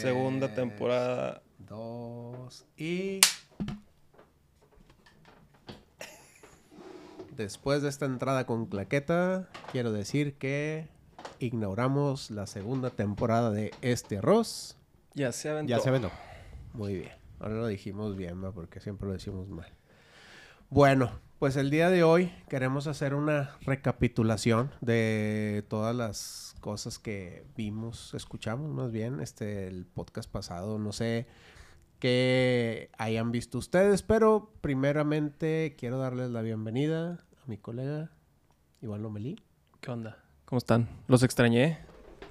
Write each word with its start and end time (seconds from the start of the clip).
Segunda 0.00 0.54
temporada. 0.54 1.42
Dos 1.58 2.66
y... 2.76 3.20
Después 7.36 7.82
de 7.82 7.88
esta 7.90 8.06
entrada 8.06 8.46
con 8.46 8.66
claqueta, 8.66 9.48
quiero 9.70 9.92
decir 9.92 10.34
que 10.34 10.88
ignoramos 11.38 12.30
la 12.30 12.46
segunda 12.46 12.90
temporada 12.90 13.50
de 13.50 13.72
este 13.82 14.18
arroz. 14.18 14.78
Ya 15.14 15.32
se 15.32 15.50
aventó. 15.50 15.70
Ya 15.70 15.80
se 15.80 15.88
aventó. 15.88 16.10
Muy 16.72 16.94
bien. 16.94 17.12
Ahora 17.38 17.56
lo 17.56 17.66
dijimos 17.66 18.16
bien, 18.16 18.42
¿va? 18.42 18.52
porque 18.52 18.80
siempre 18.80 19.06
lo 19.06 19.12
decimos 19.12 19.48
mal. 19.48 19.70
Bueno, 20.70 21.10
pues 21.38 21.56
el 21.56 21.70
día 21.70 21.90
de 21.90 22.02
hoy 22.02 22.32
queremos 22.48 22.86
hacer 22.86 23.14
una 23.14 23.50
recapitulación 23.62 24.70
de 24.80 25.64
todas 25.68 25.94
las 25.94 26.54
cosas 26.60 26.98
que 26.98 27.44
vimos, 27.56 28.14
escuchamos 28.14 28.70
más 28.72 28.90
bien, 28.90 29.20
este, 29.20 29.68
el 29.68 29.86
podcast 29.86 30.30
pasado. 30.30 30.78
No 30.78 30.92
sé 30.92 31.26
qué 31.98 32.90
hayan 32.98 33.32
visto 33.32 33.58
ustedes, 33.58 34.02
pero 34.02 34.50
primeramente 34.60 35.76
quiero 35.78 35.98
darles 35.98 36.30
la 36.30 36.42
bienvenida 36.42 37.12
a 37.12 37.46
mi 37.46 37.56
colega 37.58 38.10
Iván 38.82 39.02
Lomelí. 39.02 39.40
¿Qué 39.80 39.90
onda? 39.92 40.18
¿Cómo 40.46 40.58
están? 40.58 40.88
Los 41.06 41.22
extrañé. 41.22 41.78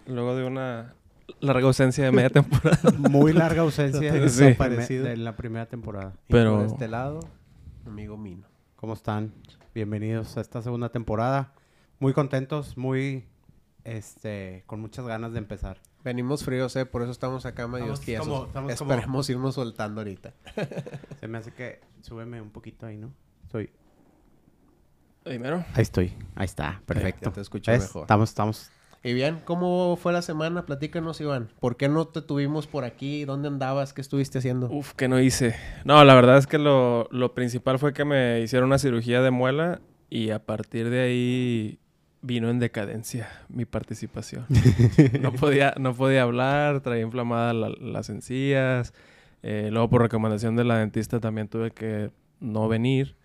Luego 0.08 0.36
de 0.36 0.46
una 0.46 0.94
larga 1.40 1.66
ausencia 1.68 2.04
de 2.04 2.12
media 2.12 2.30
temporada. 2.32 2.92
Muy 2.98 3.34
larga 3.34 3.62
ausencia 3.62 4.12
de, 4.14 4.30
Sí. 4.30 4.96
de 4.96 5.18
la 5.18 5.36
primera 5.38 5.66
temporada. 5.68 6.14
Y 6.28 6.32
Pero- 6.34 6.58
por 6.58 6.66
este 6.66 6.88
lado, 6.88 7.20
amigo 7.86 8.18
Mino. 8.18 8.48
¿Cómo 8.76 8.94
están? 8.94 9.34
Bienvenidos 9.74 10.38
a 10.38 10.42
esta 10.42 10.62
segunda 10.62 10.90
temporada. 10.90 11.54
Muy 12.00 12.14
contentos, 12.14 12.78
muy 12.78 13.26
este 13.84 14.64
con 14.66 14.80
muchas 14.82 15.06
ganas 15.06 15.32
de 15.34 15.40
empezar. 15.40 15.80
Venimos 16.04 16.44
fríos, 16.44 16.76
¿eh? 16.76 16.86
Por 16.86 17.02
eso 17.02 17.12
estamos 17.12 17.46
acá 17.46 17.68
medio 17.68 17.94
tiesos. 17.96 18.28
como- 18.28 18.46
estamos 18.46 18.76
como- 18.76 18.92
Esperemos 18.94 19.30
irnos 19.30 19.56
soltando 19.56 20.02
ahorita. 20.02 20.34
Se 21.20 21.28
me 21.28 21.38
hace 21.38 21.52
que 21.54 21.82
súbeme 22.02 22.42
un 22.42 22.52
poquito 22.52 22.86
ahí, 22.86 22.98
¿no? 22.98 23.12
Soy 23.52 23.70
Primero. 25.24 25.66
Ahí 25.74 25.82
estoy. 25.82 26.14
Ahí 26.36 26.46
está. 26.46 26.84
Perfecto. 26.86 27.30
Ya 27.32 27.34
te 27.34 27.42
escucho 27.42 27.72
¿Ves? 27.72 27.82
mejor. 27.82 28.04
Estamos 28.04 28.30
estamos 28.30 28.72
Y 29.06 29.14
bien, 29.14 29.40
¿cómo 29.46 29.98
fue 30.02 30.14
la 30.14 30.24
semana? 30.24 30.66
Platícanos, 30.66 31.22
Iván. 31.22 31.50
¿Por 31.60 31.78
qué 31.78 31.88
no 31.88 32.08
te 32.08 32.24
tuvimos 32.24 32.66
por 32.66 32.86
aquí? 32.86 33.24
¿Dónde 33.24 33.50
andabas? 33.50 33.94
¿Qué 33.94 34.02
estuviste 34.02 34.40
haciendo? 34.40 34.68
Uf, 34.72 34.94
que 34.94 35.08
no 35.08 35.20
hice. 35.20 35.56
No, 35.84 36.04
la 36.04 36.16
verdad 36.16 36.40
es 36.40 36.48
que 36.48 36.58
lo, 36.58 37.08
lo 37.12 37.36
principal 37.36 37.78
fue 37.78 37.94
que 37.94 38.04
me 38.04 38.42
hicieron 38.42 38.66
una 38.70 38.80
cirugía 38.80 39.22
de 39.22 39.30
muela 39.30 39.80
y 40.10 40.32
a 40.32 40.40
partir 40.44 40.90
de 40.90 41.02
ahí 41.02 41.80
vino 42.24 42.50
en 42.50 42.58
decadencia 42.58 43.30
mi 43.48 43.66
participación. 43.66 44.48
no, 45.22 45.32
podía, 45.34 45.76
no 45.78 45.94
podía 45.94 46.24
hablar, 46.24 46.82
traía 46.82 47.04
inflamadas 47.04 47.54
la- 47.54 47.70
las 47.80 48.10
encías. 48.10 48.92
eh, 49.44 49.70
luego 49.72 49.88
por 49.88 50.02
recomendación 50.02 50.56
de 50.56 50.64
la 50.64 50.80
dentista 50.80 51.20
también 51.20 51.48
tuve 51.48 51.70
que 51.70 52.10
no 52.40 52.68
venir. 52.68 53.16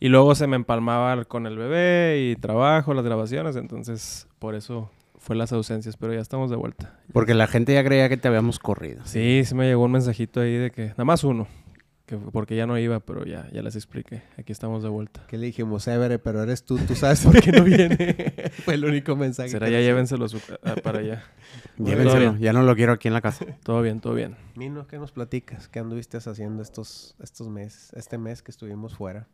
Y 0.00 0.08
luego 0.08 0.34
se 0.34 0.46
me 0.46 0.56
empalmaba 0.56 1.26
con 1.26 1.46
el 1.46 1.58
bebé 1.58 2.30
y 2.30 2.36
trabajo, 2.36 2.94
las 2.94 3.04
grabaciones. 3.04 3.56
Entonces, 3.56 4.28
por 4.38 4.54
eso 4.54 4.90
fue 5.18 5.36
las 5.36 5.52
ausencias, 5.52 5.96
pero 5.96 6.12
ya 6.14 6.20
estamos 6.20 6.50
de 6.50 6.56
vuelta. 6.56 6.98
porque 7.12 7.34
la 7.34 7.46
gente 7.46 7.74
ya 7.74 7.84
creía 7.84 8.08
que 8.08 8.16
te 8.16 8.28
habíamos 8.28 8.58
corrido. 8.58 9.02
Sí, 9.04 9.42
sí 9.44 9.54
me 9.54 9.66
llegó 9.66 9.84
un 9.84 9.92
mensajito 9.92 10.40
ahí 10.40 10.54
de 10.56 10.70
que, 10.70 10.88
nada 10.90 11.04
más 11.04 11.24
uno, 11.24 11.46
que 12.06 12.16
porque 12.16 12.54
ya 12.54 12.66
no 12.68 12.78
iba, 12.78 13.00
pero 13.00 13.24
ya, 13.24 13.48
ya 13.52 13.62
les 13.62 13.74
expliqué. 13.74 14.22
Aquí 14.38 14.52
estamos 14.52 14.82
de 14.84 14.88
vuelta. 14.88 15.24
¿Qué 15.26 15.38
le 15.38 15.46
dijimos? 15.46 15.88
Évere, 15.88 16.20
pero 16.20 16.40
eres 16.42 16.64
tú. 16.64 16.78
¿Tú 16.78 16.94
sabes 16.94 17.24
por 17.24 17.40
qué 17.40 17.50
no 17.50 17.64
viene? 17.64 18.52
fue 18.64 18.74
el 18.74 18.84
único 18.84 19.16
mensaje. 19.16 19.48
Será 19.48 19.66
que 19.66 19.72
ya 19.72 19.80
llévenselo 19.80 20.28
su- 20.28 20.40
a- 20.62 20.76
para 20.76 21.00
allá. 21.00 21.24
Llévenselo. 21.78 22.36
Ya 22.38 22.52
no 22.52 22.62
lo 22.62 22.76
quiero 22.76 22.92
aquí 22.92 23.08
en 23.08 23.14
la 23.14 23.20
casa. 23.22 23.44
Todo 23.64 23.82
bien, 23.82 23.98
todo 24.00 24.14
bien. 24.14 24.36
Mino, 24.54 24.86
¿qué 24.86 24.98
nos 24.98 25.10
platicas? 25.10 25.66
¿Qué 25.68 25.80
anduviste 25.80 26.16
haciendo 26.18 26.62
estos, 26.62 27.16
estos 27.20 27.48
meses? 27.48 27.92
Este 27.94 28.18
mes 28.18 28.40
que 28.42 28.52
estuvimos 28.52 28.94
fuera. 28.94 29.26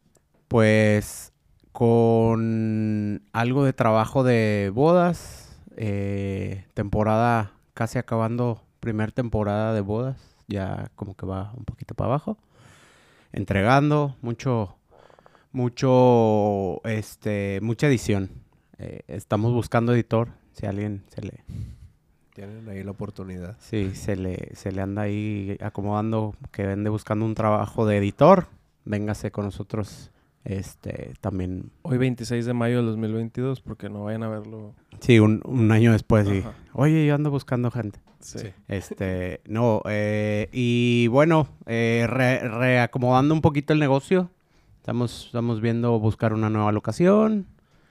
Pues 0.48 1.32
con 1.72 3.22
algo 3.32 3.64
de 3.64 3.72
trabajo 3.72 4.24
de 4.24 4.70
bodas, 4.74 5.51
eh, 5.76 6.66
temporada 6.74 7.52
casi 7.74 7.98
acabando, 7.98 8.62
primer 8.80 9.12
temporada 9.12 9.72
de 9.74 9.80
bodas, 9.80 10.36
ya 10.48 10.90
como 10.96 11.16
que 11.16 11.26
va 11.26 11.52
un 11.56 11.64
poquito 11.64 11.94
para 11.94 12.08
abajo, 12.08 12.38
entregando 13.32 14.16
mucho, 14.20 14.76
mucho, 15.52 16.84
este, 16.84 17.60
mucha 17.62 17.86
edición. 17.86 18.30
Eh, 18.78 19.02
estamos 19.08 19.52
buscando 19.52 19.94
editor, 19.94 20.30
si 20.52 20.66
alguien 20.66 21.04
se 21.08 21.22
le, 21.22 21.44
Tienen 22.34 22.68
ahí 22.68 22.82
la 22.82 22.90
oportunidad. 22.90 23.56
sí, 23.60 23.94
se 23.94 24.16
le, 24.16 24.54
se 24.54 24.72
le 24.72 24.82
anda 24.82 25.02
ahí 25.02 25.56
acomodando, 25.60 26.34
que 26.50 26.64
ande 26.64 26.90
buscando 26.90 27.24
un 27.24 27.34
trabajo 27.34 27.86
de 27.86 27.98
editor, 27.98 28.48
véngase 28.84 29.30
con 29.30 29.44
nosotros, 29.44 30.10
este, 30.44 31.14
también 31.20 31.70
Hoy 31.82 31.98
26 31.98 32.44
de 32.46 32.52
mayo 32.54 32.76
del 32.78 32.86
2022, 32.86 33.60
porque 33.60 33.88
no 33.88 34.04
vayan 34.04 34.22
a 34.22 34.28
verlo. 34.28 34.74
Sí, 35.00 35.18
un, 35.18 35.40
un 35.44 35.70
año 35.72 35.92
después, 35.92 36.28
sí. 36.28 36.38
Ajá. 36.40 36.52
Oye, 36.72 37.06
yo 37.06 37.14
ando 37.14 37.30
buscando 37.30 37.70
gente. 37.70 38.00
Sí. 38.20 38.38
Sí. 38.38 38.48
Este, 38.68 39.40
no, 39.46 39.82
eh, 39.86 40.48
y 40.52 41.06
bueno, 41.08 41.48
eh, 41.66 42.06
re- 42.08 42.48
reacomodando 42.48 43.34
un 43.34 43.40
poquito 43.40 43.72
el 43.72 43.78
negocio. 43.78 44.30
Estamos, 44.78 45.26
estamos 45.26 45.60
viendo 45.60 45.98
buscar 46.00 46.32
una 46.32 46.50
nueva 46.50 46.72
locación. 46.72 47.46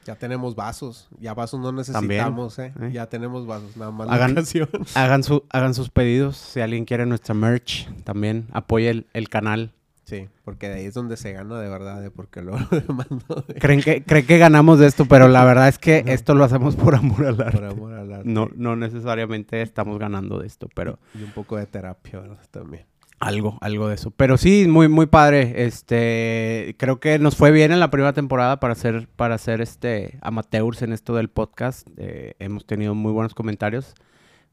Ya 0.05 0.15
tenemos 0.15 0.55
vasos. 0.55 1.07
Ya 1.19 1.33
vasos 1.33 1.59
no 1.59 1.71
necesitamos, 1.71 2.57
¿eh? 2.59 2.73
¿eh? 2.81 2.89
Ya 2.91 3.05
tenemos 3.07 3.45
vasos. 3.45 3.77
Nada 3.77 3.91
más 3.91 4.09
Hagan- 4.95 5.23
su, 5.23 5.43
hagan 5.51 5.73
sus 5.73 5.89
pedidos. 5.89 6.37
Si 6.37 6.59
alguien 6.59 6.85
quiere 6.85 7.05
nuestra 7.05 7.33
merch, 7.35 7.87
también 8.03 8.47
apoye 8.51 8.89
el, 8.89 9.07
el 9.13 9.29
canal. 9.29 9.71
Sí, 10.11 10.27
porque 10.43 10.67
de 10.67 10.73
ahí 10.75 10.85
es 10.87 10.93
donde 10.93 11.15
se 11.15 11.31
gana 11.31 11.57
de 11.57 11.69
verdad, 11.69 12.05
¿eh? 12.05 12.11
Porque 12.11 12.41
lo 12.43 12.51
demás 12.57 13.07
no 13.09 13.35
de- 13.47 13.53
Creen 13.55 13.81
que, 13.81 14.03
creen 14.03 14.25
que 14.25 14.37
ganamos 14.37 14.77
de 14.77 14.87
esto, 14.87 15.05
pero 15.05 15.29
la 15.29 15.45
verdad 15.45 15.69
es 15.69 15.79
que 15.79 16.03
esto 16.07 16.35
lo 16.35 16.43
hacemos 16.43 16.75
por 16.75 16.95
amor 16.95 17.25
al 17.25 17.39
arte. 17.41 17.57
por 17.57 17.63
amor 17.65 17.93
al 17.93 18.11
arte. 18.11 18.29
No, 18.29 18.49
no 18.55 18.75
necesariamente 18.75 19.61
estamos 19.61 19.97
ganando 19.99 20.39
de 20.39 20.47
esto, 20.47 20.67
pero... 20.75 20.99
Y 21.17 21.23
un 21.23 21.31
poco 21.31 21.55
de 21.55 21.65
terapia, 21.65 22.19
¿verdad? 22.19 22.39
También. 22.51 22.85
Algo, 23.19 23.57
algo 23.61 23.87
de 23.87 23.95
eso. 23.95 24.11
Pero 24.11 24.35
sí, 24.35 24.65
muy, 24.67 24.89
muy 24.89 25.05
padre. 25.05 25.63
Este, 25.65 26.75
creo 26.77 26.99
que 26.99 27.17
nos 27.19 27.37
fue 27.37 27.51
bien 27.51 27.71
en 27.71 27.79
la 27.79 27.89
primera 27.91 28.11
temporada 28.13 28.59
para 28.59 28.75
ser, 28.75 29.07
para 29.15 29.37
ser 29.37 29.61
este 29.61 30.17
amateurs 30.21 30.81
en 30.81 30.91
esto 30.91 31.15
del 31.15 31.29
podcast. 31.29 31.87
Eh, 31.97 32.33
hemos 32.39 32.65
tenido 32.65 32.95
muy 32.95 33.11
buenos 33.11 33.33
comentarios, 33.35 33.93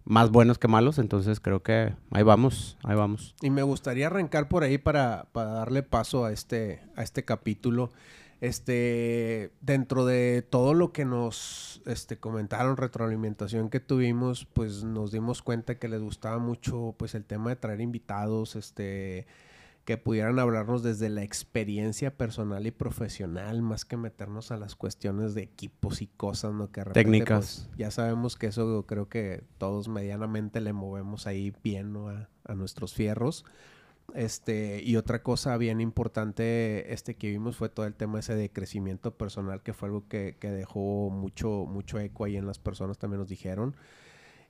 más 0.09 0.31
buenos 0.31 0.59
que 0.59 0.69
malos. 0.69 0.99
Entonces 0.99 1.39
creo 1.39 1.63
que 1.63 1.95
ahí 2.11 2.23
vamos, 2.23 2.77
ahí 2.83 2.97
vamos. 2.97 3.37
Y 3.43 3.51
me 3.51 3.63
gustaría 3.63 4.07
arrancar 4.07 4.49
por 4.49 4.65
ahí 4.65 4.79
para, 4.79 5.27
para 5.33 5.51
darle 5.51 5.83
paso 5.83 6.25
a 6.25 6.33
este, 6.33 6.83
a 6.97 7.03
este 7.03 7.25
capítulo. 7.25 7.91
Este, 8.41 9.51
dentro 9.61 10.07
de 10.07 10.47
todo 10.49 10.73
lo 10.73 10.93
que 10.93 11.05
nos 11.05 11.83
este, 11.87 12.19
comentaron, 12.19 12.77
retroalimentación 12.77 13.69
que 13.69 13.81
tuvimos, 13.81 14.47
pues 14.47 14.85
nos 14.85 15.11
dimos 15.11 15.43
cuenta 15.43 15.79
que 15.79 15.89
les 15.89 16.01
gustaba 16.01 16.39
mucho 16.39 16.95
pues 16.97 17.17
el 17.17 17.25
tema 17.25 17.51
de 17.51 17.57
traer 17.57 17.81
invitados, 17.81 18.55
este, 18.55 19.27
que 19.89 19.97
pudieran 19.97 20.39
hablarnos 20.39 20.83
desde 20.83 21.09
la 21.09 21.23
experiencia 21.23 22.15
personal 22.15 22.67
y 22.67 22.71
profesional, 22.71 23.63
más 23.63 23.87
que 23.87 23.97
meternos 23.97 24.51
a 24.51 24.59
las 24.59 24.75
cuestiones 24.75 25.33
de 25.33 25.41
equipos 25.41 26.03
y 26.03 26.09
cosas, 26.09 26.53
¿no? 26.53 26.71
Que 26.71 26.85
repente, 26.85 27.05
Técnicas. 27.05 27.65
pues, 27.69 27.79
ya 27.79 27.91
sabemos 27.91 28.37
que 28.37 28.49
eso 28.49 28.85
creo 28.87 29.09
que 29.09 29.45
todos 29.57 29.89
medianamente 29.89 30.61
le 30.61 30.75
movemos 30.75 31.27
ahí 31.27 31.55
bien 31.65 31.95
¿no? 31.95 32.11
a, 32.11 32.29
a 32.45 32.55
nuestros 32.55 32.93
fierros. 32.93 33.47
Este, 34.15 34.83
y 34.85 34.97
otra 34.97 35.23
cosa 35.23 35.57
bien 35.57 35.81
importante 35.81 36.93
este 36.93 37.17
que 37.17 37.31
vimos 37.31 37.57
fue 37.57 37.71
todo 37.71 37.87
el 37.87 37.95
tema 37.95 38.19
ese 38.19 38.35
de 38.35 38.51
crecimiento 38.51 39.17
personal, 39.17 39.63
que 39.63 39.73
fue 39.73 39.89
algo 39.89 40.07
que, 40.07 40.37
que 40.39 40.51
dejó 40.51 41.09
mucho, 41.09 41.65
mucho 41.67 41.99
eco 41.99 42.27
ahí 42.27 42.37
en 42.37 42.47
las 42.47 42.59
personas, 42.59 42.99
también 42.99 43.21
nos 43.21 43.29
dijeron. 43.31 43.75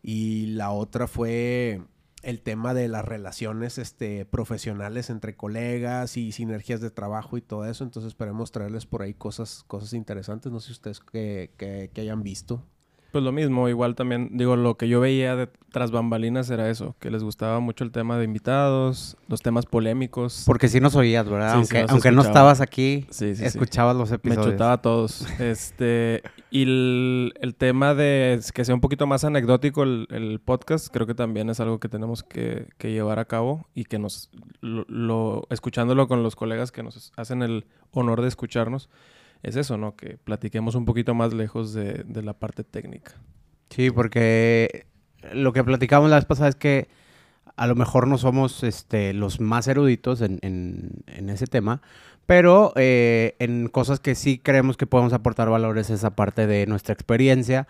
Y 0.02 0.46
la 0.46 0.72
otra 0.72 1.06
fue 1.06 1.80
el 2.22 2.40
tema 2.40 2.74
de 2.74 2.88
las 2.88 3.04
relaciones 3.04 3.78
este, 3.78 4.24
profesionales 4.24 5.10
entre 5.10 5.36
colegas 5.36 6.16
y 6.16 6.32
sinergias 6.32 6.80
de 6.80 6.90
trabajo 6.90 7.36
y 7.36 7.42
todo 7.42 7.64
eso. 7.64 7.84
Entonces 7.84 8.08
esperemos 8.08 8.52
traerles 8.52 8.86
por 8.86 9.02
ahí 9.02 9.14
cosas, 9.14 9.64
cosas 9.66 9.92
interesantes. 9.92 10.50
No 10.50 10.60
sé 10.60 10.72
ustedes 10.72 11.00
que, 11.00 11.52
que, 11.56 11.90
que 11.92 12.00
hayan 12.00 12.22
visto. 12.22 12.64
Pues 13.10 13.24
lo 13.24 13.32
mismo, 13.32 13.70
igual 13.70 13.94
también, 13.94 14.28
digo, 14.36 14.54
lo 14.56 14.76
que 14.76 14.86
yo 14.86 15.00
veía 15.00 15.34
de 15.34 15.48
tras 15.72 15.90
bambalinas 15.90 16.50
era 16.50 16.68
eso, 16.68 16.94
que 16.98 17.10
les 17.10 17.22
gustaba 17.22 17.58
mucho 17.58 17.82
el 17.84 17.90
tema 17.90 18.18
de 18.18 18.24
invitados, 18.24 19.16
los 19.28 19.40
temas 19.40 19.64
polémicos. 19.64 20.42
Porque 20.46 20.68
sí 20.68 20.78
nos 20.80 20.94
oías, 20.94 21.26
¿verdad? 21.28 21.54
Sí, 21.54 21.64
sí 21.64 21.76
aunque 21.76 21.80
nos 21.82 21.90
aunque 21.90 22.12
no 22.12 22.20
estabas 22.22 22.60
aquí, 22.60 23.06
Sí, 23.10 23.26
escuchabas 23.30 23.96
los 23.96 24.10
Me 24.10 24.16
episodios. 24.16 24.52
chutaba 24.52 24.72
a 24.74 24.82
todos. 24.82 25.26
Este, 25.40 26.22
y 26.50 26.62
el, 26.64 27.34
el 27.40 27.54
tema 27.54 27.94
de 27.94 28.40
que 28.52 28.64
sea 28.66 28.74
un 28.74 28.80
poquito 28.82 29.06
más 29.06 29.24
anecdótico 29.24 29.82
el, 29.84 30.06
el 30.10 30.38
podcast, 30.40 30.88
creo 30.92 31.06
que 31.06 31.14
también 31.14 31.48
es 31.48 31.60
algo 31.60 31.80
que 31.80 31.88
tenemos 31.88 32.22
que, 32.22 32.66
que 32.76 32.92
llevar 32.92 33.18
a 33.18 33.24
cabo 33.24 33.66
y 33.74 33.84
que 33.84 33.98
nos, 33.98 34.30
lo, 34.60 34.84
lo- 34.88 35.46
escuchándolo 35.50 36.08
con 36.08 36.22
los 36.22 36.36
colegas 36.36 36.72
que 36.72 36.82
nos 36.82 37.12
hacen 37.16 37.42
el 37.42 37.64
honor 37.92 38.20
de 38.20 38.28
escucharnos, 38.28 38.90
es 39.42 39.56
eso, 39.56 39.76
¿no? 39.76 39.96
Que 39.96 40.18
platiquemos 40.18 40.74
un 40.74 40.84
poquito 40.84 41.14
más 41.14 41.32
lejos 41.32 41.72
de, 41.72 42.04
de 42.04 42.22
la 42.22 42.34
parte 42.34 42.64
técnica. 42.64 43.14
Sí, 43.70 43.90
porque 43.90 44.86
lo 45.32 45.52
que 45.52 45.64
platicamos 45.64 46.10
la 46.10 46.16
vez 46.16 46.24
pasada 46.24 46.48
es 46.48 46.56
que 46.56 46.88
a 47.58 47.66
lo 47.66 47.74
mejor 47.74 48.06
no 48.06 48.18
somos 48.18 48.62
este, 48.62 49.12
los 49.12 49.40
más 49.40 49.66
eruditos 49.66 50.20
en, 50.20 50.38
en, 50.42 51.28
ese 51.28 51.46
tema, 51.46 51.82
pero 52.24 52.72
eh, 52.76 53.34
en 53.40 53.68
cosas 53.68 53.98
que 53.98 54.14
sí 54.14 54.38
creemos 54.38 54.76
que 54.76 54.86
podemos 54.86 55.12
aportar 55.12 55.50
valores 55.50 55.90
esa 55.90 56.14
parte 56.14 56.46
de 56.46 56.66
nuestra 56.66 56.92
experiencia 56.92 57.66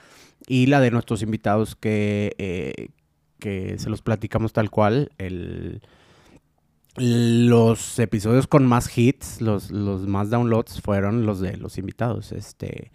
y 0.47 0.67
la 0.67 0.81
de 0.81 0.91
nuestros 0.91 1.23
invitados 1.23 1.75
que, 1.75 2.35
eh, 2.37 2.88
que 3.38 3.79
se 3.79 3.88
los 3.88 4.03
platicamos 4.03 4.53
tal 4.53 4.71
cual. 4.71 5.11
El, 5.17 5.81
los 6.99 7.99
episodios 7.99 8.47
con 8.47 8.67
más 8.67 8.97
hits, 8.97 9.41
los, 9.41 9.71
los 9.71 10.06
más 10.06 10.31
downloads 10.31 10.81
fueron 10.81 11.27
los 11.27 11.41
de 11.41 11.56
los 11.56 11.79
invitados. 11.79 12.33
Este, 12.33 12.91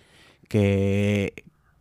que, 0.47 1.33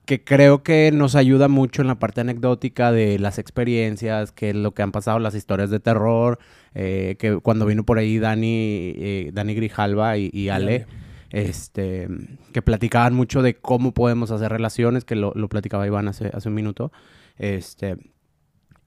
que 0.04 0.24
creo 0.24 0.62
que 0.62 0.90
nos 0.92 1.14
ayuda 1.14 1.48
mucho 1.48 1.82
en 1.82 1.88
la 1.88 1.98
parte 1.98 2.20
anecdótica 2.20 2.92
de 2.92 3.18
las 3.18 3.38
experiencias, 3.38 4.32
que 4.32 4.50
es 4.50 4.56
lo 4.56 4.72
que 4.72 4.82
han 4.82 4.92
pasado, 4.92 5.18
las 5.18 5.34
historias 5.34 5.70
de 5.70 5.80
terror, 5.80 6.38
eh, 6.74 7.16
que 7.18 7.38
cuando 7.38 7.66
vino 7.66 7.84
por 7.84 7.98
ahí 7.98 8.18
Dani, 8.18 8.94
eh, 8.96 9.30
Dani 9.32 9.54
Grijalva 9.54 10.16
y, 10.16 10.48
Ale, 10.48 10.86
este, 11.30 12.08
que 12.52 12.62
platicaban 12.62 13.14
mucho 13.14 13.42
de 13.42 13.54
cómo 13.54 13.92
podemos 13.92 14.30
hacer 14.30 14.50
relaciones, 14.50 15.04
que 15.04 15.16
lo, 15.16 15.32
platicaba 15.48 15.86
Iván 15.86 16.08
hace, 16.08 16.30
hace 16.32 16.48
un 16.48 16.54
minuto. 16.54 16.92
Este, 17.38 17.96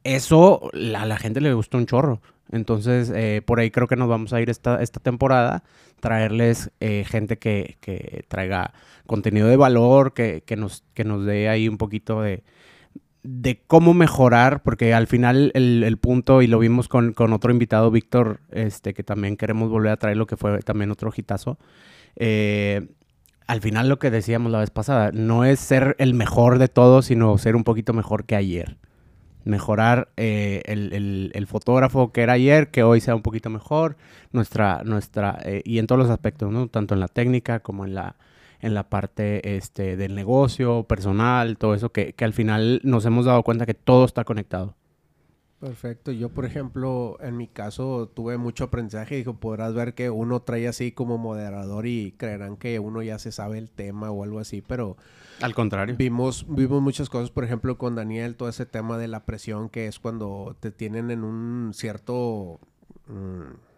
eso 0.03 0.69
a 0.73 1.05
la 1.05 1.17
gente 1.17 1.41
le 1.41 1.53
gustó 1.53 1.77
un 1.77 1.85
chorro. 1.85 2.21
Entonces, 2.51 3.11
eh, 3.13 3.41
por 3.45 3.59
ahí 3.59 3.71
creo 3.71 3.87
que 3.87 3.95
nos 3.95 4.07
vamos 4.07 4.33
a 4.33 4.41
ir 4.41 4.49
esta, 4.49 4.81
esta 4.81 4.99
temporada, 4.99 5.63
traerles 5.99 6.71
eh, 6.79 7.03
gente 7.07 7.37
que, 7.37 7.77
que, 7.81 8.25
traiga 8.27 8.73
contenido 9.07 9.47
de 9.47 9.57
valor, 9.57 10.13
que, 10.13 10.43
que, 10.45 10.55
nos, 10.55 10.83
que 10.93 11.03
nos 11.03 11.25
dé 11.25 11.49
ahí 11.49 11.67
un 11.67 11.77
poquito 11.77 12.21
de, 12.21 12.43
de 13.23 13.61
cómo 13.65 13.93
mejorar, 13.93 14.61
porque 14.61 14.93
al 14.93 15.07
final 15.07 15.51
el, 15.55 15.83
el 15.83 15.97
punto, 15.97 16.41
y 16.41 16.47
lo 16.47 16.59
vimos 16.59 16.87
con, 16.87 17.13
con, 17.13 17.33
otro 17.33 17.51
invitado, 17.51 17.89
Víctor, 17.89 18.41
este, 18.51 18.93
que 18.93 19.03
también 19.03 19.37
queremos 19.37 19.69
volver 19.69 19.91
a 19.91 19.97
traer 19.97 20.17
lo 20.17 20.27
que 20.27 20.37
fue 20.37 20.59
también 20.59 20.91
otro 20.91 21.11
hitazo. 21.15 21.57
Eh, 22.15 22.87
al 23.47 23.61
final 23.61 23.89
lo 23.89 23.99
que 23.99 24.11
decíamos 24.11 24.51
la 24.51 24.59
vez 24.59 24.69
pasada, 24.69 25.11
no 25.11 25.45
es 25.45 25.59
ser 25.59 25.95
el 25.99 26.13
mejor 26.13 26.59
de 26.59 26.67
todos, 26.67 27.07
sino 27.07 27.37
ser 27.37 27.55
un 27.55 27.63
poquito 27.63 27.93
mejor 27.93 28.25
que 28.25 28.35
ayer 28.35 28.77
mejorar 29.45 30.09
eh, 30.17 30.61
el, 30.65 31.47
fotógrafo 31.47 32.11
que 32.11 32.21
era 32.21 32.33
ayer, 32.33 32.69
que 32.69 32.83
hoy 32.83 32.99
sea 32.99 33.15
un 33.15 33.21
poquito 33.21 33.49
mejor, 33.49 33.95
nuestra, 34.31 34.81
nuestra, 34.83 35.39
eh, 35.45 35.61
y 35.63 35.77
en 35.79 35.87
todos 35.87 35.99
los 35.99 36.09
aspectos, 36.09 36.51
¿no? 36.51 36.67
Tanto 36.67 36.95
en 36.95 36.99
la 36.99 37.07
técnica 37.07 37.59
como 37.61 37.85
en 37.85 37.95
la, 37.95 38.15
en 38.59 38.73
la 38.73 38.89
parte 38.89 39.55
este, 39.55 39.95
del 39.95 40.15
negocio, 40.15 40.83
personal, 40.83 41.57
todo 41.57 41.75
eso, 41.75 41.91
que, 41.91 42.13
que 42.13 42.25
al 42.25 42.33
final 42.33 42.81
nos 42.83 43.05
hemos 43.05 43.25
dado 43.25 43.43
cuenta 43.43 43.65
que 43.65 43.75
todo 43.75 44.05
está 44.05 44.23
conectado. 44.25 44.75
Perfecto. 45.59 46.11
Yo, 46.11 46.29
por 46.29 46.45
ejemplo, 46.45 47.17
en 47.21 47.37
mi 47.37 47.47
caso 47.47 48.11
tuve 48.13 48.37
mucho 48.37 48.65
aprendizaje. 48.65 49.15
Dijo, 49.15 49.39
podrás 49.39 49.73
ver 49.73 49.93
que 49.93 50.09
uno 50.09 50.41
trae 50.41 50.67
así 50.67 50.91
como 50.91 51.17
moderador 51.17 51.87
y 51.87 52.13
creerán 52.17 52.57
que 52.57 52.79
uno 52.79 53.01
ya 53.01 53.19
se 53.19 53.31
sabe 53.31 53.57
el 53.57 53.69
tema 53.69 54.11
o 54.11 54.23
algo 54.23 54.39
así, 54.39 54.61
pero... 54.61 54.97
Al 55.41 55.53
contrario. 55.53 55.95
Vimos, 55.97 56.45
vimos 56.47 56.81
muchas 56.81 57.09
cosas, 57.09 57.29
por 57.29 57.43
ejemplo, 57.43 57.77
con 57.77 57.95
Daniel, 57.95 58.35
todo 58.35 58.49
ese 58.49 58.65
tema 58.65 58.97
de 58.97 59.07
la 59.07 59.25
presión 59.25 59.69
que 59.69 59.87
es 59.87 59.99
cuando 59.99 60.55
te 60.59 60.71
tienen 60.71 61.11
en 61.11 61.23
un 61.23 61.71
cierto... 61.73 62.59
Mm, 63.07 63.75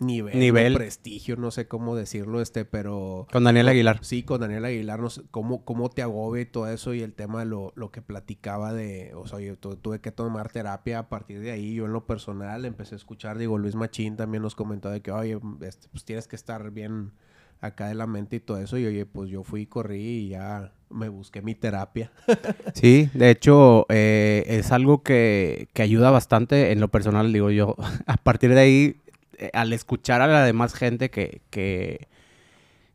nivel, 0.00 0.38
nivel. 0.38 0.74
prestigio, 0.74 1.36
no 1.36 1.50
sé 1.50 1.68
cómo 1.68 1.96
decirlo, 1.96 2.40
este, 2.40 2.64
pero... 2.64 3.26
Con 3.32 3.44
Daniel 3.44 3.68
Aguilar. 3.68 3.98
Sí, 4.02 4.22
con 4.22 4.40
Daniel 4.40 4.64
Aguilar, 4.64 5.00
no 5.00 5.10
sé, 5.10 5.22
cómo, 5.30 5.64
cómo 5.64 5.90
te 5.90 6.02
agobia 6.02 6.42
y 6.42 6.46
todo 6.46 6.68
eso 6.68 6.94
y 6.94 7.02
el 7.02 7.14
tema 7.14 7.40
de 7.40 7.46
lo, 7.46 7.72
lo 7.76 7.90
que 7.90 8.02
platicaba 8.02 8.72
de, 8.72 9.12
o 9.14 9.26
sea, 9.26 9.40
yo 9.40 9.56
tuve 9.56 10.00
que 10.00 10.10
tomar 10.10 10.50
terapia 10.50 10.98
a 10.98 11.08
partir 11.08 11.40
de 11.40 11.52
ahí, 11.52 11.74
yo 11.74 11.86
en 11.86 11.92
lo 11.92 12.06
personal 12.06 12.64
empecé 12.64 12.94
a 12.94 12.98
escuchar, 12.98 13.38
digo, 13.38 13.58
Luis 13.58 13.74
Machín 13.74 14.16
también 14.16 14.42
nos 14.42 14.54
comentó 14.54 14.90
de 14.90 15.00
que, 15.00 15.12
oye, 15.12 15.38
este, 15.60 15.88
pues 15.88 16.04
tienes 16.04 16.28
que 16.28 16.36
estar 16.36 16.70
bien 16.70 17.12
acá 17.60 17.88
de 17.88 17.94
la 17.94 18.06
mente 18.06 18.36
y 18.36 18.40
todo 18.40 18.58
eso, 18.58 18.76
y 18.78 18.86
oye, 18.86 19.06
pues 19.06 19.30
yo 19.30 19.42
fui 19.42 19.62
y 19.62 19.66
corrí 19.66 20.02
y 20.02 20.28
ya 20.30 20.72
me 20.94 21.08
busqué 21.08 21.42
mi 21.42 21.54
terapia. 21.54 22.12
sí, 22.74 23.10
de 23.12 23.30
hecho, 23.30 23.86
eh, 23.88 24.44
es 24.46 24.72
algo 24.72 25.02
que, 25.02 25.68
que 25.72 25.82
ayuda 25.82 26.10
bastante 26.10 26.72
en 26.72 26.80
lo 26.80 26.88
personal, 26.88 27.32
digo 27.32 27.50
yo, 27.50 27.76
a 28.06 28.16
partir 28.16 28.54
de 28.54 28.60
ahí 28.60 28.96
eh, 29.38 29.50
al 29.52 29.72
escuchar 29.72 30.20
a 30.22 30.26
la 30.26 30.44
demás 30.44 30.74
gente 30.74 31.10
que, 31.10 31.42
que, 31.50 32.08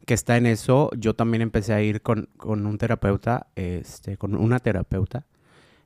está 0.08 0.38
en 0.38 0.48
eso, 0.48 0.90
yo 0.98 1.14
también 1.14 1.44
empecé 1.44 1.72
a 1.72 1.84
ir 1.84 2.02
con, 2.02 2.30
un 2.44 2.78
terapeuta, 2.80 3.46
este, 3.56 4.18
con 4.18 4.34
una 4.36 4.58
terapeuta. 4.58 5.28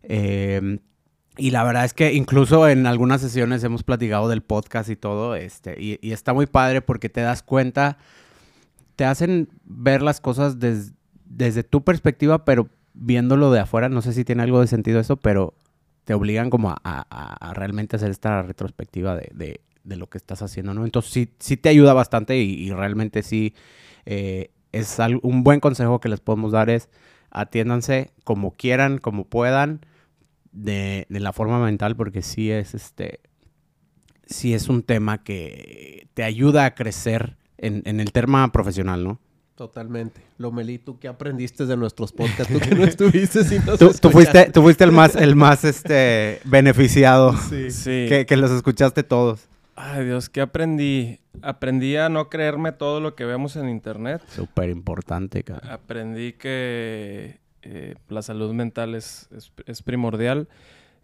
Em, 0.01 0.80
y 1.36 1.51
la 1.51 1.65
verdad 1.65 1.83
es 1.83 1.94
que 1.94 2.13
incluso 2.13 2.69
en 2.69 2.88
algunas 2.88 3.19
sesiones 3.19 3.65
hemos 3.65 3.83
platicado 3.83 4.30
del 4.30 4.42
podcast 4.42 4.89
y 4.89 4.95
todo, 4.95 5.36
este, 5.36 5.75
y, 5.77 6.13
está 6.13 6.33
muy 6.33 6.45
padre 6.45 6.81
porque 6.81 7.10
te 7.10 7.19
das 7.19 7.44
cuenta, 7.44 7.98
te 8.95 9.04
hacen 9.04 9.50
ver 9.65 10.01
las 10.01 10.21
cosas 10.21 10.57
desde 10.57 10.94
tu 11.70 11.84
perspectiva, 11.84 12.46
pero 12.46 12.70
viéndolo 12.94 13.52
de 13.52 13.60
afuera, 13.60 13.90
no 13.90 14.02
sé 14.02 14.14
si 14.14 14.24
tiene 14.24 14.44
algo 14.44 14.62
de 14.62 14.68
sentido 14.68 15.00
eso, 15.00 15.18
pero 15.18 15.54
te 16.06 16.14
obligan 16.14 16.50
como 16.50 16.76
a, 16.84 17.54
realmente 17.56 17.96
hacer 17.96 18.12
esta 18.12 18.42
retrospectiva 18.42 19.16
de, 19.16 19.62
de 19.84 19.96
lo 19.96 20.08
que 20.08 20.18
estás 20.18 20.42
haciendo, 20.42 20.74
¿no? 20.74 20.86
Entonces 20.86 21.12
sí, 21.12 21.30
sí 21.40 21.58
te 21.58 21.70
ayuda 21.70 21.94
bastante 21.94 22.38
y, 22.38 22.72
realmente 22.72 23.24
sí 23.24 23.54
eh, 24.06 24.52
es 24.72 24.98
un 25.22 25.44
buen 25.44 25.60
consejo 25.60 26.00
que 26.00 26.10
les 26.10 26.20
podemos 26.20 26.52
dar 26.52 26.70
es 26.70 26.90
atiéndanse 27.30 28.12
como 28.24 28.52
quieran, 28.52 28.98
como 28.98 29.26
puedan, 29.26 29.86
de, 30.52 31.06
la 31.10 31.34
forma 31.34 31.64
mental, 31.64 31.96
porque 31.96 32.22
sí 32.22 32.52
es 32.52 32.74
este, 32.74 33.20
sí 34.26 34.54
es 34.54 34.70
un 34.70 34.84
tema 34.84 35.24
que 35.24 36.08
te 36.14 36.24
ayuda 36.24 36.66
a 36.66 36.76
crecer 36.76 37.38
en, 37.58 38.00
el 38.00 38.12
tema 38.12 38.52
profesional, 38.52 39.04
¿no? 39.04 39.20
Totalmente. 39.56 40.22
Lomeli, 40.38 40.80
¿tú 40.80 40.98
qué 41.00 41.08
aprendiste 41.08 41.66
de 41.66 41.78
nuestros 41.78 42.12
podcasts? 42.12 42.52
Tú 42.52 42.60
que 42.60 42.74
no 42.74 42.84
estuviste 42.86 43.44
sin 43.44 43.62
tú, 43.64 44.10
fuiste, 44.10 44.50
tú 44.52 44.64
fuiste 44.64 44.84
el 44.84 44.92
más, 44.92 45.16
el 45.16 45.36
más 45.36 45.64
este, 45.64 46.40
beneficiado. 46.46 47.38
Sí. 47.38 47.72
sí. 47.72 48.06
Que, 48.10 48.26
que 48.28 48.36
los 48.36 48.52
escuchaste 48.52 49.04
todos. 49.04 49.48
Ay, 49.76 50.06
Dios, 50.06 50.30
¿qué 50.30 50.42
aprendí? 50.42 51.20
Aprendí 51.42 51.96
a 51.96 52.10
no 52.10 52.30
creerme 52.30 52.72
todo 52.72 53.00
lo 53.00 53.16
que 53.16 53.26
vemos 53.26 53.56
en 53.56 53.70
internet. 53.70 54.22
Súper 54.28 54.70
importante, 54.70 55.44
cara. 55.44 55.74
Aprendí 55.74 56.34
que 56.34 57.39
eh, 57.63 57.96
la 58.10 58.22
salud 58.22 58.54
mental 58.54 58.94
es, 58.94 59.27
primordial. 59.84 60.48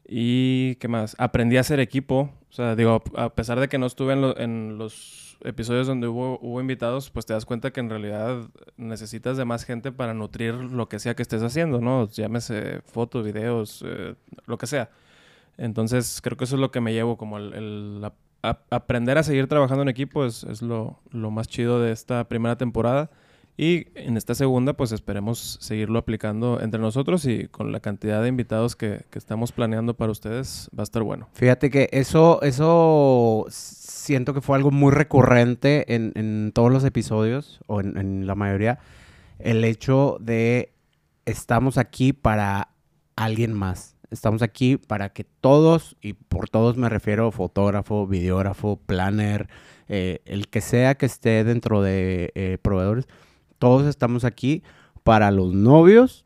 Y, 0.07 0.75
¿qué 0.75 0.87
más? 0.87 1.15
Aprendí 1.17 1.57
a 1.57 1.61
hacer 1.61 1.79
equipo. 1.79 2.31
O 2.49 2.53
sea, 2.53 2.75
digo, 2.75 3.01
a 3.15 3.33
pesar 3.33 3.59
de 3.59 3.67
que 3.69 3.77
no 3.77 3.85
estuve 3.85 4.13
en, 4.13 4.77
los 4.77 5.28
episodios 5.41 5.87
donde 5.87 6.07
hubo, 6.07 6.39
hubo, 6.41 6.61
invitados, 6.61 7.09
pues 7.09 7.25
te 7.25 7.33
das 7.33 7.45
cuenta 7.45 7.71
que 7.71 7.79
en 7.79 7.89
realidad 7.89 8.49
necesitas 8.77 9.37
de 9.37 9.45
más 9.45 9.63
gente 9.65 9.91
para 9.91 10.13
nutrir 10.13 10.53
lo 10.53 10.89
que 10.89 10.99
sea 10.99 11.15
que 11.15 11.21
estés 11.21 11.43
haciendo, 11.43 11.81
¿no? 11.81 12.07
Llámese 12.07 12.81
fotos, 12.85 13.23
videos, 13.23 13.83
eh, 13.85 14.15
lo 14.45 14.57
que 14.57 14.67
sea. 14.67 14.89
Entonces, 15.57 16.21
creo 16.21 16.37
que 16.37 16.45
eso 16.45 16.55
es 16.55 16.61
lo 16.61 16.71
que 16.71 16.81
me 16.81 16.93
llevo, 16.93 17.17
como 17.17 17.37
el, 17.37 18.01
la 18.01 18.13
aprender 18.41 19.17
a 19.17 19.23
seguir 19.23 19.47
trabajando 19.47 19.83
en 19.83 19.89
equipo 19.89 20.25
es, 20.25 20.61
lo, 20.61 20.99
más 21.11 21.47
chido 21.47 21.81
de 21.81 21.91
esta 21.91 22.27
primera 22.27 22.57
temporada. 22.57 23.09
Y 23.61 23.87
en 23.95 24.15
esta 24.15 24.35
segunda, 24.35 24.71
pues 24.71 24.93
esperemos 24.93 25.57
seguirlo 25.59 25.99
aplicando 25.99 26.61
entre 26.61 26.79
nosotros 26.79 27.25
y 27.25 27.49
con 27.49 27.73
la 27.73 27.81
cantidad 27.81 28.21
de 28.21 28.29
invitados 28.29 28.77
que, 28.77 29.03
estamos 29.11 29.51
planeando 29.51 29.95
para 29.95 30.13
ustedes, 30.13 30.69
va 30.73 30.83
a 30.83 30.85
estar 30.85 31.03
bueno. 31.03 31.27
Fíjate 31.33 31.69
que 31.69 31.89
eso, 31.91 32.41
eso 32.41 33.45
siento 33.49 34.33
que 34.33 34.39
fue 34.39 34.55
algo 34.55 34.71
muy 34.71 34.93
recurrente 34.93 35.93
en, 35.93 36.53
todos 36.55 36.71
los 36.71 36.85
episodios, 36.85 37.59
o 37.67 37.81
en, 37.81 37.97
en 37.97 38.27
la 38.27 38.33
mayoría, 38.33 38.79
el 39.39 39.65
hecho 39.65 40.15
de 40.21 40.71
estamos 41.25 41.77
aquí 41.77 42.13
para 42.13 42.69
alguien 43.17 43.51
más. 43.51 43.97
Estamos 44.09 44.41
aquí 44.41 44.77
para 44.77 45.09
que 45.09 45.25
todos, 45.25 45.97
y 46.01 46.13
por 46.13 46.49
todos 46.49 46.77
me 46.77 46.87
refiero 46.87 47.29
fotógrafo, 47.33 48.07
videógrafo, 48.07 48.77
planner, 48.77 49.49
eh, 49.89 50.21
el 50.23 50.47
que 50.47 50.61
sea 50.61 50.95
que 50.95 51.07
esté 51.07 51.43
dentro 51.43 51.81
de 51.81 52.31
eh, 52.35 52.57
proveedores, 52.61 53.05
todos 53.59 53.85
estamos 53.85 54.23
aquí 54.25 54.63
para 55.03 55.31
los 55.31 55.53
novios 55.53 56.25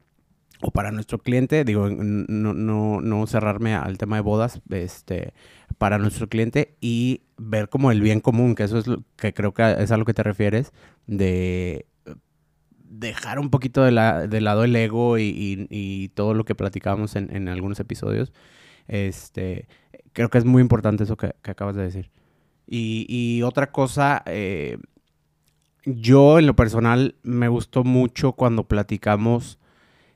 o 0.61 0.71
para 0.71 0.91
nuestro 0.91 1.17
cliente, 1.17 1.65
digo, 1.65 1.89
no, 1.89 2.53
no, 2.53 3.01
no 3.01 3.27
cerrarme 3.27 3.75
al 3.75 3.97
tema 3.97 4.15
de 4.15 4.21
bodas, 4.21 4.61
este, 4.69 5.33
para 5.77 5.97
nuestro 5.97 6.29
cliente 6.29 6.77
y 6.79 7.23
ver 7.37 7.67
como 7.67 7.91
el 7.91 7.99
bien 7.99 8.21
común, 8.21 8.55
que 8.55 8.63
eso 8.63 8.77
es 8.77 8.87
lo 8.87 9.03
que 9.17 9.33
creo 9.33 9.53
que 9.53 9.75
es 9.79 9.91
a 9.91 9.97
lo 9.97 10.05
que 10.05 10.13
te 10.13 10.23
refieres, 10.23 10.71
de 11.05 11.85
dejar 12.93 13.39
un 13.39 13.49
poquito 13.49 13.83
de, 13.83 13.91
la, 13.91 14.27
de 14.27 14.39
lado 14.39 14.63
el 14.63 14.75
ego 14.75 15.17
y, 15.17 16.11
todo 16.15 16.33
lo 16.33 16.45
que 16.45 16.55
platicábamos 16.55 17.15
en, 17.15 17.49
algunos 17.49 17.79
episodios. 17.79 18.31
Este, 18.87 19.67
creo 20.13 20.29
que 20.29 20.37
es 20.37 20.45
muy 20.45 20.61
importante 20.61 21.03
eso 21.03 21.17
que, 21.17 21.33
acabas 21.43 21.75
de 21.75 21.83
decir. 21.83 22.11
Y, 22.67 23.41
otra 23.43 23.71
cosa, 23.71 24.23
eh, 24.25 24.77
yo 25.85 26.39
en 26.39 26.47
lo 26.47 26.55
personal 26.55 27.15
me 27.23 27.47
gustó 27.47 27.83
mucho 27.83 28.33
cuando 28.33 28.63
platicamos 28.65 29.59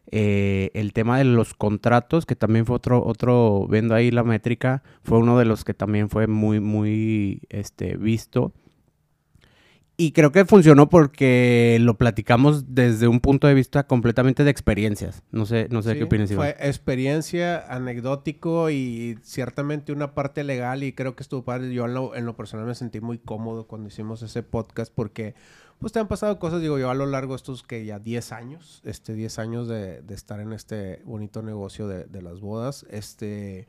Eh, 0.10 0.72
el 0.74 0.94
tema 0.94 1.18
de 1.18 1.26
los 1.26 1.54
contratos, 1.54 2.26
que 2.26 2.36
también 2.36 2.66
fue 2.66 2.78
otro, 2.78 3.04
otro, 3.06 3.68
viendo 3.70 3.94
ahí 3.94 4.10
la 4.10 4.24
métrica, 4.24 4.82
fue 5.04 5.18
uno 5.18 5.38
de 5.38 5.44
los 5.46 5.66
que 5.66 5.74
también 5.74 6.10
fue 6.10 6.28
muy, 6.28 6.62
muy 6.62 7.42
este, 7.50 7.98
visto. 7.98 8.54
Y 10.00 10.12
creo 10.12 10.32
que 10.32 10.46
funcionó 10.46 10.90
porque 10.90 11.80
lo 11.82 11.98
platicamos 11.98 12.76
desde 12.76 13.08
un 13.08 13.20
punto 13.20 13.48
de 13.48 13.56
vista 13.56 13.88
completamente 13.88 14.44
de 14.44 14.52
experiencias. 14.52 15.24
No 15.32 15.48
sé, 15.48 15.68
no 15.72 15.82
sé 15.82 15.98
qué 15.98 16.04
opinas, 16.04 16.30
Iván. 16.30 16.54
Fue 16.54 16.68
experiencia, 16.68 17.66
anecdótico 17.68 18.70
y 18.70 19.18
ciertamente 19.24 19.92
una 19.92 20.14
parte 20.14 20.44
legal 20.44 20.84
y 20.84 20.94
creo 20.94 21.16
que 21.16 21.24
estuvo 21.24 21.44
padre. 21.44 21.74
Yo 21.74 21.86
en 21.86 21.96
lo, 21.96 22.14
en 22.14 22.28
lo 22.28 22.36
personal 22.36 22.68
me 22.68 22.76
sentí 22.76 23.02
muy 23.02 23.18
cómodo 23.18 23.66
cuando 23.66 23.88
hicimos 23.88 24.22
ese 24.22 24.44
podcast 24.44 24.94
porque 24.94 25.34
pues 25.80 25.94
te 25.94 26.00
han 26.00 26.08
pasado 26.08 26.38
cosas, 26.38 26.62
digo 26.62 26.78
yo, 26.78 26.92
a 26.92 26.96
lo 26.96 27.08
largo 27.08 27.34
de 27.34 27.38
estos 27.38 27.64
que 27.64 27.84
ya 27.84 27.98
10 27.98 28.32
años, 28.34 28.82
este 28.84 29.16
10 29.16 29.40
años 29.40 29.68
de, 29.68 30.04
de 30.04 30.14
estar 30.14 30.40
en 30.40 30.54
este 30.54 31.02
bonito 31.06 31.42
negocio 31.42 31.88
de, 31.88 32.06
de 32.06 32.22
las 32.22 32.40
bodas, 32.40 32.86
este 32.92 33.68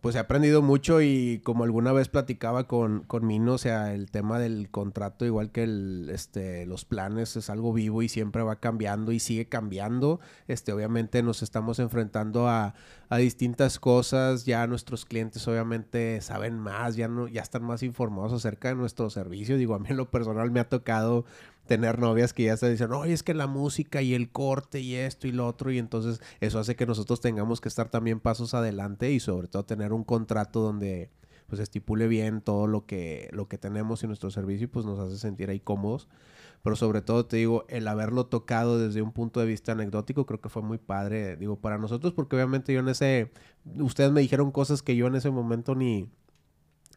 pues 0.00 0.14
he 0.14 0.18
aprendido 0.18 0.62
mucho 0.62 1.00
y 1.00 1.40
como 1.42 1.64
alguna 1.64 1.92
vez 1.92 2.08
platicaba 2.08 2.68
con, 2.68 3.00
con 3.04 3.26
Mino, 3.26 3.54
o 3.54 3.58
sea, 3.58 3.94
el 3.94 4.10
tema 4.10 4.38
del 4.38 4.70
contrato, 4.70 5.24
igual 5.24 5.50
que 5.50 5.64
el, 5.64 6.10
este, 6.12 6.66
los 6.66 6.84
planes, 6.84 7.36
es 7.36 7.50
algo 7.50 7.72
vivo 7.72 8.02
y 8.02 8.08
siempre 8.08 8.42
va 8.42 8.60
cambiando 8.60 9.12
y 9.12 9.20
sigue 9.20 9.48
cambiando. 9.48 10.20
Este, 10.48 10.72
obviamente 10.72 11.22
nos 11.22 11.42
estamos 11.42 11.78
enfrentando 11.78 12.46
a, 12.46 12.74
a 13.08 13.16
distintas 13.16 13.78
cosas, 13.78 14.44
ya 14.44 14.66
nuestros 14.66 15.06
clientes 15.06 15.46
obviamente 15.48 16.20
saben 16.20 16.58
más, 16.58 16.96
ya, 16.96 17.08
no, 17.08 17.26
ya 17.28 17.42
están 17.42 17.64
más 17.64 17.82
informados 17.82 18.32
acerca 18.32 18.68
de 18.68 18.74
nuestro 18.74 19.10
servicio. 19.10 19.56
Digo, 19.56 19.74
a 19.74 19.78
mí 19.78 19.86
en 19.88 19.96
lo 19.96 20.10
personal 20.10 20.50
me 20.50 20.60
ha 20.60 20.68
tocado 20.68 21.24
tener 21.66 21.98
novias 21.98 22.32
que 22.32 22.44
ya 22.44 22.56
se 22.56 22.70
dicen, 22.70 22.92
oye, 22.92 23.12
es 23.12 23.22
que 23.22 23.34
la 23.34 23.46
música 23.46 24.02
y 24.02 24.14
el 24.14 24.30
corte 24.30 24.80
y 24.80 24.94
esto 24.94 25.26
y 25.26 25.32
lo 25.32 25.46
otro, 25.46 25.70
y 25.70 25.78
entonces 25.78 26.20
eso 26.40 26.58
hace 26.58 26.76
que 26.76 26.86
nosotros 26.86 27.20
tengamos 27.20 27.60
que 27.60 27.68
estar 27.68 27.88
también 27.88 28.20
pasos 28.20 28.54
adelante 28.54 29.12
y 29.12 29.20
sobre 29.20 29.48
todo 29.48 29.64
tener 29.64 29.92
un 29.92 30.04
contrato 30.04 30.60
donde 30.60 31.10
pues 31.46 31.60
estipule 31.60 32.08
bien 32.08 32.40
todo 32.40 32.66
lo 32.66 32.86
que, 32.86 33.28
lo 33.32 33.48
que 33.48 33.58
tenemos 33.58 34.02
y 34.02 34.06
nuestro 34.06 34.30
servicio 34.30 34.64
y 34.64 34.68
pues 34.68 34.84
nos 34.84 34.98
hace 34.98 35.16
sentir 35.18 35.50
ahí 35.50 35.60
cómodos. 35.60 36.08
Pero 36.62 36.74
sobre 36.74 37.00
todo 37.02 37.26
te 37.26 37.36
digo, 37.36 37.64
el 37.68 37.86
haberlo 37.86 38.26
tocado 38.26 38.78
desde 38.78 39.02
un 39.02 39.12
punto 39.12 39.38
de 39.40 39.46
vista 39.46 39.72
anecdótico 39.72 40.26
creo 40.26 40.40
que 40.40 40.48
fue 40.48 40.62
muy 40.62 40.78
padre, 40.78 41.36
digo, 41.36 41.60
para 41.60 41.78
nosotros, 41.78 42.12
porque 42.12 42.34
obviamente 42.34 42.72
yo 42.72 42.80
en 42.80 42.88
ese, 42.88 43.30
ustedes 43.78 44.10
me 44.10 44.20
dijeron 44.20 44.50
cosas 44.50 44.82
que 44.82 44.96
yo 44.96 45.06
en 45.06 45.14
ese 45.14 45.30
momento 45.30 45.76
ni, 45.76 46.10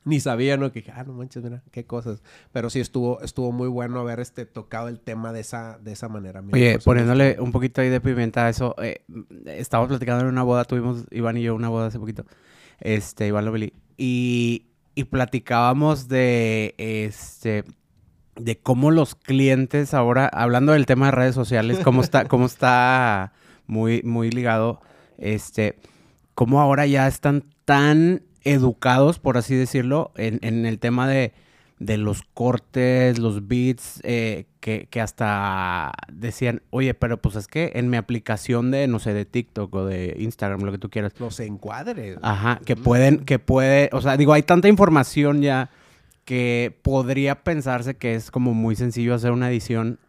ni 0.06 0.20
sabía, 0.20 0.58
¿no? 0.58 0.72
Que 0.72 0.84
ah, 0.94 1.04
no 1.04 1.14
manches, 1.14 1.44
mira, 1.44 1.64
qué 1.72 1.86
cosas. 1.86 2.22
Pero 2.52 2.70
sí 2.70 2.80
estuvo, 2.80 3.22
estuvo 3.22 3.52
muy 3.52 3.68
bueno 3.68 4.00
haber 4.00 4.20
este 4.20 4.46
tocado 4.46 4.88
el 4.88 5.00
tema 5.00 5.34
de 5.34 5.42
esa, 5.42 5.78
de 5.80 5.92
esa 5.92 6.10
manera. 6.10 6.44
Oye, 6.52 6.80
poniéndole 6.80 7.38
un 7.40 7.52
poquito 7.52 7.82
ahí 7.82 7.90
de 7.90 8.02
pimienta 8.02 8.46
a 8.46 8.50
eso, 8.50 8.76
eh, 8.82 9.04
estábamos 9.46 9.90
platicando 9.90 10.24
en 10.24 10.30
una 10.30 10.44
boda, 10.44 10.66
tuvimos 10.66 11.06
Iván 11.12 11.38
y 11.38 11.44
yo 11.44 11.56
una 11.56 11.70
boda 11.70 11.88
hace 11.88 12.00
poquito, 12.00 12.26
este, 12.80 13.28
Iván 13.28 13.46
Lovely, 13.46 13.74
y, 13.98 14.68
y 14.96 15.04
platicábamos 15.06 16.08
de, 16.08 16.76
este, 16.78 17.66
de 18.36 18.58
cómo 18.58 18.92
los 18.92 19.16
clientes 19.16 19.94
ahora, 19.94 20.28
hablando 20.28 20.72
del 20.72 20.86
tema 20.86 21.08
de 21.08 21.12
redes 21.12 21.36
sociales, 21.36 21.80
cómo 21.84 22.02
está, 22.02 22.26
cómo 22.26 22.46
está 22.46 23.34
muy, 23.68 24.02
muy 24.04 24.32
ligado, 24.32 24.82
este, 25.18 25.78
cómo 26.36 26.62
ahora 26.62 26.86
ya 26.86 27.08
están 27.08 27.44
tan 27.66 28.24
educados, 28.44 29.20
por 29.20 29.38
así 29.38 29.56
decirlo, 29.56 30.12
en, 30.16 30.40
en 30.42 30.66
el 30.66 30.80
tema 30.80 31.08
de, 31.08 31.34
de, 31.80 31.98
los 31.98 32.24
cortes, 32.34 33.20
los 33.20 33.48
beats, 33.48 34.00
eh, 34.04 34.46
que, 34.60 34.88
que, 34.90 35.02
hasta 35.02 35.92
decían, 36.12 36.62
oye, 36.70 36.94
pero 36.94 37.22
pues 37.22 37.36
es 37.36 37.48
que 37.48 37.72
en 37.76 37.90
mi 37.90 37.98
aplicación 37.98 38.72
de, 38.72 38.88
no 38.88 39.00
sé, 39.00 39.14
de 39.14 39.26
TikTok 39.26 39.74
o 39.74 39.86
de 39.86 40.16
Instagram, 40.20 40.62
lo 40.62 40.72
que 40.72 40.78
tú 40.78 40.90
quieras. 40.90 41.14
Los 41.20 41.40
encuadres. 41.40 42.18
Ajá, 42.22 42.60
que 42.66 42.76
pueden, 42.76 43.26
que 43.26 43.40
puede, 43.40 43.90
o 43.94 44.02
sea, 44.02 44.18
digo, 44.18 44.34
hay 44.34 44.44
tanta 44.44 44.68
información 44.68 45.42
ya 45.42 45.70
que 46.26 46.78
podría 46.84 47.44
pensarse 47.44 47.98
que 47.98 48.14
es 48.14 48.30
como 48.30 48.54
muy 48.54 48.76
sencillo 48.76 49.16
hacer 49.16 49.32
una 49.32 49.50
edición 49.50 50.00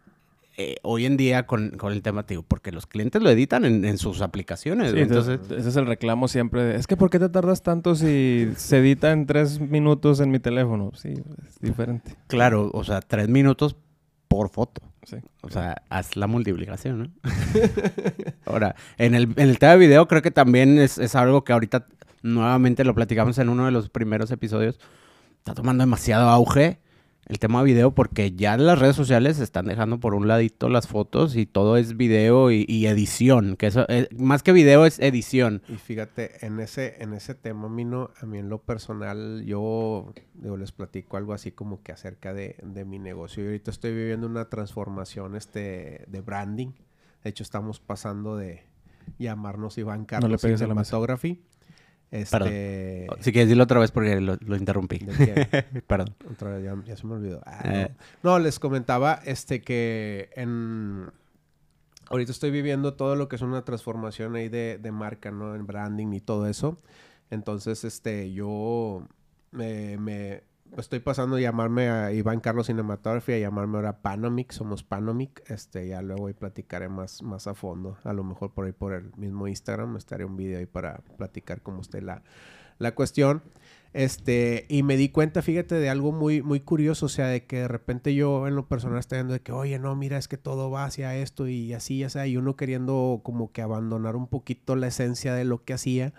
eh, 0.57 0.75
hoy 0.81 1.05
en 1.05 1.15
día 1.15 1.47
con, 1.47 1.77
el 1.81 2.01
tema, 2.01 2.25
tío, 2.25 2.43
porque 2.43 2.71
los 2.71 2.85
clientes 2.85 3.21
lo 3.21 3.29
editan 3.29 3.63
en, 3.63 3.97
sus 3.97 4.21
aplicaciones. 4.21 4.93
entonces, 4.93 5.39
ese 5.49 5.69
es 5.69 5.75
el 5.77 5.85
reclamo 5.85 6.27
siempre. 6.27 6.75
es 6.75 6.87
que 6.87 6.97
¿por 6.97 7.09
qué 7.09 7.19
te 7.19 7.29
tardas 7.29 7.63
tanto 7.63 7.95
si 7.95 8.51
se 8.57 8.79
edita 8.79 9.11
en 9.11 9.25
tres 9.25 9.59
minutos 9.59 10.19
en 10.19 10.29
mi 10.29 10.39
teléfono? 10.39 10.91
Sí, 10.93 11.13
es 11.47 11.59
diferente. 11.59 12.15
Claro, 12.27 12.69
o 12.73 12.83
sea, 12.83 12.99
tres 13.01 13.29
minutos 13.29 13.77
por 14.27 14.49
foto. 14.49 14.81
Sí. 15.03 15.17
O 15.41 15.49
sea, 15.49 15.81
haz 15.89 16.15
la 16.15 16.27
multiplicación, 16.27 16.99
¿no? 16.99 17.11
Ahora, 18.45 18.75
en 18.97 19.15
el, 19.15 19.23
en 19.35 19.49
el 19.49 19.57
tema 19.57 19.73
de 19.73 19.77
video 19.79 20.07
creo 20.07 20.21
que 20.21 20.31
también 20.31 20.77
es, 20.77 20.97
es 20.97 21.15
algo 21.15 21.43
que 21.43 21.53
ahorita 21.53 21.87
nuevamente 22.23 22.83
lo 22.83 22.93
platicamos 22.93 23.37
en 23.39 23.49
uno 23.49 23.65
de 23.65 23.71
los 23.71 23.89
primeros 23.89 24.31
episodios. 24.31 24.79
Está 25.39 25.53
tomando 25.53 25.81
demasiado 25.83 26.29
auge 26.29 26.79
el 27.31 27.39
tema 27.39 27.63
video 27.63 27.91
porque 27.91 28.33
ya 28.33 28.57
las 28.57 28.77
redes 28.77 28.97
sociales 28.97 29.39
están 29.39 29.65
dejando 29.65 30.01
por 30.01 30.15
un 30.15 30.27
ladito 30.27 30.67
las 30.67 30.89
fotos 30.89 31.37
y 31.37 31.45
todo 31.45 31.77
es 31.77 31.95
video 31.95 32.51
y, 32.51 32.85
edición, 32.85 33.55
que 33.55 33.67
eso 33.67 33.87
es, 33.87 34.09
más 34.11 34.43
que 34.43 34.51
video 34.51 34.85
es 34.85 34.99
edición. 34.99 35.61
Y 35.69 35.75
fíjate, 35.75 36.45
en 36.45 36.59
ese, 36.59 37.01
en 37.01 37.13
ese 37.13 37.33
tema, 37.33 37.69
Mino, 37.69 38.11
a 38.21 38.25
mí 38.25 38.37
en 38.37 38.49
lo 38.49 38.61
personal, 38.61 39.45
yo 39.45 40.13
les 40.43 40.73
platico 40.73 41.15
algo 41.15 41.31
así 41.31 41.53
como 41.53 41.81
que 41.81 41.93
acerca 41.93 42.33
de, 42.33 42.57
de 42.63 42.83
mi 42.83 42.99
negocio. 42.99 43.43
Y 43.43 43.47
ahorita 43.47 43.71
estoy 43.71 43.93
viviendo 43.93 44.27
una 44.27 44.49
transformación 44.49 45.37
este, 45.37 46.03
de 46.09 46.19
branding. 46.19 46.73
De 47.23 47.29
hecho, 47.29 47.43
estamos 47.43 47.79
pasando 47.79 48.35
de 48.35 48.65
llamarnos 49.19 49.77
Iván 49.77 50.03
Carlos 50.03 50.43
no 50.43 50.49
le 50.49 50.57
Cinematography 50.57 51.41
este... 52.11 53.07
Si 53.21 53.31
quieres 53.31 53.47
decirlo 53.47 53.63
otra 53.63 53.79
vez 53.79 53.91
porque 53.91 54.19
lo, 54.19 54.55
interrumpí. 54.55 54.99
Perdón. 55.87 56.13
Otra 56.29 56.51
vez, 56.51 56.69
ya, 56.85 56.95
se 56.97 57.07
me 57.07 57.13
olvidó. 57.13 57.41
Ah, 57.45 57.61
eh. 57.65 57.95
no. 58.21 58.37
les 58.37 58.59
comentaba 58.59 59.19
este 59.25 59.61
que 59.61 60.29
en... 60.35 61.09
Ahorita 62.09 62.33
estoy 62.33 62.51
viviendo 62.51 62.95
todo 62.95 63.15
lo 63.15 63.29
que 63.29 63.37
es 63.37 63.41
una 63.41 63.63
transformación 63.63 64.35
ahí 64.35 64.49
de, 64.49 64.77
de 64.77 64.91
marca, 64.91 65.31
¿no? 65.31 65.55
En 65.55 65.65
branding 65.65 66.11
y 66.11 66.19
todo 66.19 66.47
eso. 66.47 66.81
Entonces, 67.29 67.85
este, 67.85 68.33
yo 68.33 69.07
me, 69.51 69.97
me, 69.97 70.43
estoy 70.77 70.99
pasando 70.99 71.35
a 71.35 71.39
llamarme 71.39 71.89
a 71.89 72.11
Iván 72.11 72.39
Carlos 72.39 72.67
Cinematography, 72.67 73.33
a 73.33 73.39
llamarme 73.39 73.77
ahora 73.77 74.01
Panomic, 74.01 74.51
somos 74.51 74.83
Panomic, 74.83 75.43
este, 75.49 75.87
ya 75.87 76.01
luego 76.01 76.29
y 76.29 76.33
platicaré 76.33 76.89
más, 76.89 77.21
más 77.21 77.47
a 77.47 77.53
fondo, 77.53 77.97
a 78.03 78.13
lo 78.13 78.23
mejor 78.23 78.53
por 78.53 78.65
ahí 78.65 78.71
por 78.71 78.93
el 78.93 79.11
mismo 79.17 79.47
Instagram, 79.47 79.97
estaré 79.97 80.25
un 80.25 80.37
video 80.37 80.59
ahí 80.59 80.65
para 80.65 81.01
platicar 81.17 81.61
como 81.61 81.79
usted 81.79 82.01
la, 82.01 82.23
la 82.79 82.95
cuestión. 82.95 83.43
Este, 83.93 84.65
y 84.69 84.83
me 84.83 84.95
di 84.95 85.09
cuenta, 85.09 85.41
fíjate, 85.41 85.75
de 85.75 85.89
algo 85.89 86.13
muy, 86.13 86.41
muy 86.41 86.61
curioso, 86.61 87.07
o 87.07 87.09
sea, 87.09 87.27
de 87.27 87.45
que 87.45 87.57
de 87.57 87.67
repente 87.67 88.15
yo 88.15 88.47
en 88.47 88.55
lo 88.55 88.69
personal 88.69 88.99
estoy 88.99 89.17
viendo 89.17 89.33
de 89.33 89.41
que, 89.41 89.51
oye, 89.51 89.79
no, 89.79 89.93
mira, 89.97 90.17
es 90.17 90.29
que 90.29 90.37
todo 90.37 90.71
va 90.71 90.85
hacia 90.85 91.15
esto 91.17 91.47
y 91.49 91.73
así, 91.73 91.99
ya 91.99 92.09
sea, 92.09 92.25
y 92.25 92.37
uno 92.37 92.55
queriendo 92.55 93.19
como 93.21 93.51
que 93.51 93.61
abandonar 93.61 94.15
un 94.15 94.27
poquito 94.27 94.77
la 94.77 94.87
esencia 94.87 95.33
de 95.33 95.43
lo 95.43 95.65
que 95.65 95.73
hacía 95.73 96.13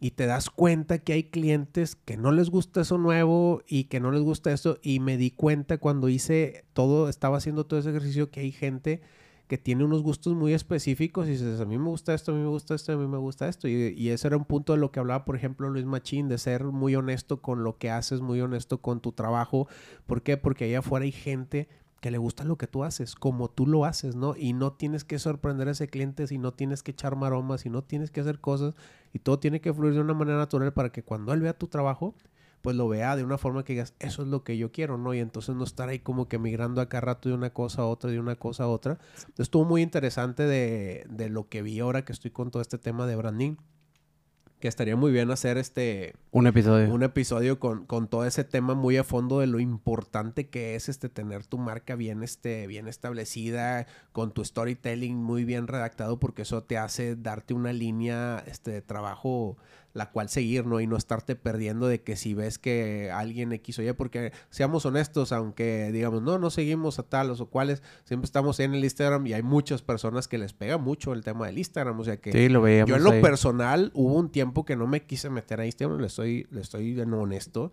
y 0.00 0.12
te 0.12 0.26
das 0.26 0.50
cuenta 0.50 0.98
que 0.98 1.12
hay 1.12 1.24
clientes 1.24 1.96
que 1.96 2.16
no 2.16 2.30
les 2.30 2.50
gusta 2.50 2.82
eso 2.82 2.98
nuevo 2.98 3.62
y 3.66 3.84
que 3.84 4.00
no 4.00 4.12
les 4.12 4.22
gusta 4.22 4.52
eso. 4.52 4.78
Y 4.82 5.00
me 5.00 5.16
di 5.16 5.30
cuenta 5.30 5.78
cuando 5.78 6.08
hice 6.08 6.64
todo, 6.72 7.08
estaba 7.08 7.38
haciendo 7.38 7.66
todo 7.66 7.80
ese 7.80 7.90
ejercicio, 7.90 8.30
que 8.30 8.40
hay 8.40 8.52
gente 8.52 9.00
que 9.48 9.58
tiene 9.58 9.82
unos 9.82 10.02
gustos 10.02 10.34
muy 10.34 10.52
específicos 10.52 11.26
y 11.26 11.32
dices, 11.32 11.58
a 11.60 11.64
mí 11.64 11.78
me 11.78 11.88
gusta 11.88 12.14
esto, 12.14 12.32
a 12.32 12.34
mí 12.34 12.42
me 12.42 12.48
gusta 12.48 12.74
esto, 12.74 12.92
a 12.92 12.96
mí 12.96 13.06
me 13.08 13.16
gusta 13.16 13.48
esto. 13.48 13.66
Y, 13.66 13.94
y 13.96 14.10
ese 14.10 14.28
era 14.28 14.36
un 14.36 14.44
punto 14.44 14.74
de 14.74 14.78
lo 14.78 14.92
que 14.92 15.00
hablaba, 15.00 15.24
por 15.24 15.34
ejemplo, 15.36 15.70
Luis 15.70 15.86
Machín, 15.86 16.28
de 16.28 16.38
ser 16.38 16.64
muy 16.64 16.94
honesto 16.94 17.40
con 17.40 17.64
lo 17.64 17.78
que 17.78 17.90
haces, 17.90 18.20
muy 18.20 18.40
honesto 18.40 18.80
con 18.82 19.00
tu 19.00 19.12
trabajo. 19.12 19.66
¿Por 20.06 20.22
qué? 20.22 20.36
Porque 20.36 20.66
allá 20.66 20.80
afuera 20.80 21.04
hay 21.04 21.12
gente 21.12 21.68
que 22.00 22.10
le 22.10 22.18
gusta 22.18 22.44
lo 22.44 22.56
que 22.56 22.66
tú 22.66 22.84
haces, 22.84 23.14
como 23.14 23.48
tú 23.48 23.66
lo 23.66 23.84
haces, 23.84 24.14
¿no? 24.14 24.36
Y 24.36 24.52
no 24.52 24.72
tienes 24.72 25.04
que 25.04 25.18
sorprender 25.18 25.68
a 25.68 25.72
ese 25.72 25.88
cliente, 25.88 26.26
si 26.26 26.38
no 26.38 26.52
tienes 26.52 26.82
que 26.82 26.92
echar 26.92 27.16
maromas, 27.16 27.62
si 27.62 27.70
no 27.70 27.82
tienes 27.82 28.10
que 28.10 28.20
hacer 28.20 28.40
cosas, 28.40 28.74
y 29.12 29.18
todo 29.18 29.38
tiene 29.38 29.60
que 29.60 29.72
fluir 29.72 29.94
de 29.94 30.00
una 30.00 30.14
manera 30.14 30.38
natural 30.38 30.72
para 30.72 30.90
que 30.90 31.02
cuando 31.02 31.32
él 31.32 31.40
vea 31.40 31.58
tu 31.58 31.66
trabajo, 31.66 32.14
pues 32.62 32.76
lo 32.76 32.88
vea 32.88 33.16
de 33.16 33.24
una 33.24 33.38
forma 33.38 33.64
que 33.64 33.72
digas, 33.72 33.94
eso 33.98 34.22
es 34.22 34.28
lo 34.28 34.42
que 34.44 34.56
yo 34.56 34.72
quiero, 34.72 34.98
¿no? 34.98 35.14
Y 35.14 35.20
entonces 35.20 35.54
no 35.54 35.64
estar 35.64 35.88
ahí 35.88 35.98
como 36.00 36.28
que 36.28 36.38
migrando 36.38 36.80
acá 36.80 37.00
rato 37.00 37.28
de 37.28 37.34
una 37.34 37.50
cosa 37.50 37.82
a 37.82 37.86
otra, 37.86 38.10
de 38.10 38.20
una 38.20 38.36
cosa 38.36 38.64
a 38.64 38.68
otra. 38.68 38.98
Estuvo 39.36 39.64
muy 39.64 39.82
interesante 39.82 40.44
de, 40.44 41.06
de 41.08 41.28
lo 41.28 41.48
que 41.48 41.62
vi 41.62 41.80
ahora 41.80 42.04
que 42.04 42.12
estoy 42.12 42.30
con 42.30 42.50
todo 42.50 42.62
este 42.62 42.78
tema 42.78 43.06
de 43.06 43.16
branding 43.16 43.56
que 44.60 44.68
estaría 44.68 44.96
muy 44.96 45.12
bien 45.12 45.30
hacer 45.30 45.58
este... 45.58 46.14
Un 46.30 46.46
episodio. 46.46 46.92
Un 46.92 47.02
episodio 47.02 47.58
con, 47.58 47.86
con, 47.86 48.08
todo 48.08 48.24
ese 48.24 48.44
tema 48.44 48.74
muy 48.74 48.96
a 48.96 49.04
fondo 49.04 49.40
de 49.40 49.46
lo 49.46 49.60
importante 49.60 50.48
que 50.48 50.74
es 50.74 50.88
este 50.88 51.08
tener 51.08 51.46
tu 51.46 51.58
marca 51.58 51.94
bien, 51.94 52.22
este, 52.22 52.66
bien 52.66 52.88
establecida, 52.88 53.86
con 54.12 54.32
tu 54.32 54.44
storytelling 54.44 55.16
muy 55.16 55.44
bien 55.44 55.66
redactado, 55.66 56.18
porque 56.18 56.42
eso 56.42 56.64
te 56.64 56.78
hace 56.78 57.16
darte 57.16 57.54
una 57.54 57.72
línea 57.72 58.42
este, 58.46 58.72
de 58.72 58.82
trabajo 58.82 59.56
la 59.94 60.10
cual 60.10 60.28
seguir, 60.28 60.66
¿no? 60.66 60.80
Y 60.80 60.86
no 60.86 60.96
estarte 60.96 61.34
perdiendo 61.36 61.86
de 61.86 62.02
que 62.02 62.16
si 62.16 62.34
ves 62.34 62.58
que 62.58 63.10
alguien 63.10 63.52
X 63.52 63.78
o 63.78 63.82
Y, 63.82 63.92
porque 63.92 64.32
seamos 64.50 64.86
honestos, 64.86 65.32
aunque 65.32 65.90
digamos, 65.92 66.22
no, 66.22 66.38
no 66.38 66.50
seguimos 66.50 66.98
a 66.98 67.02
tal 67.02 67.30
o 67.30 67.46
cuales, 67.46 67.82
siempre 68.04 68.26
estamos 68.26 68.60
en 68.60 68.74
el 68.74 68.84
Instagram 68.84 69.26
y 69.26 69.32
hay 69.32 69.42
muchas 69.42 69.82
personas 69.82 70.28
que 70.28 70.38
les 70.38 70.52
pega 70.52 70.78
mucho 70.78 71.12
el 71.12 71.24
tema 71.24 71.46
del 71.46 71.58
Instagram, 71.58 71.98
o 71.98 72.04
sea 72.04 72.18
que 72.18 72.32
Sí, 72.32 72.48
lo 72.48 72.62
veíamos 72.62 72.90
yo 72.90 72.96
en 72.96 73.04
lo 73.04 73.10
ahí. 73.12 73.22
personal 73.22 73.90
hubo 73.94 74.14
un 74.14 74.30
tiempo 74.30 74.64
que 74.64 74.76
no 74.76 74.86
me 74.86 75.04
quise 75.04 75.30
meter 75.30 75.60
a 75.60 75.66
Instagram, 75.66 76.00
le 76.00 76.06
estoy, 76.06 76.46
le 76.50 76.60
estoy 76.60 76.94
no 77.06 77.20
honesto, 77.20 77.72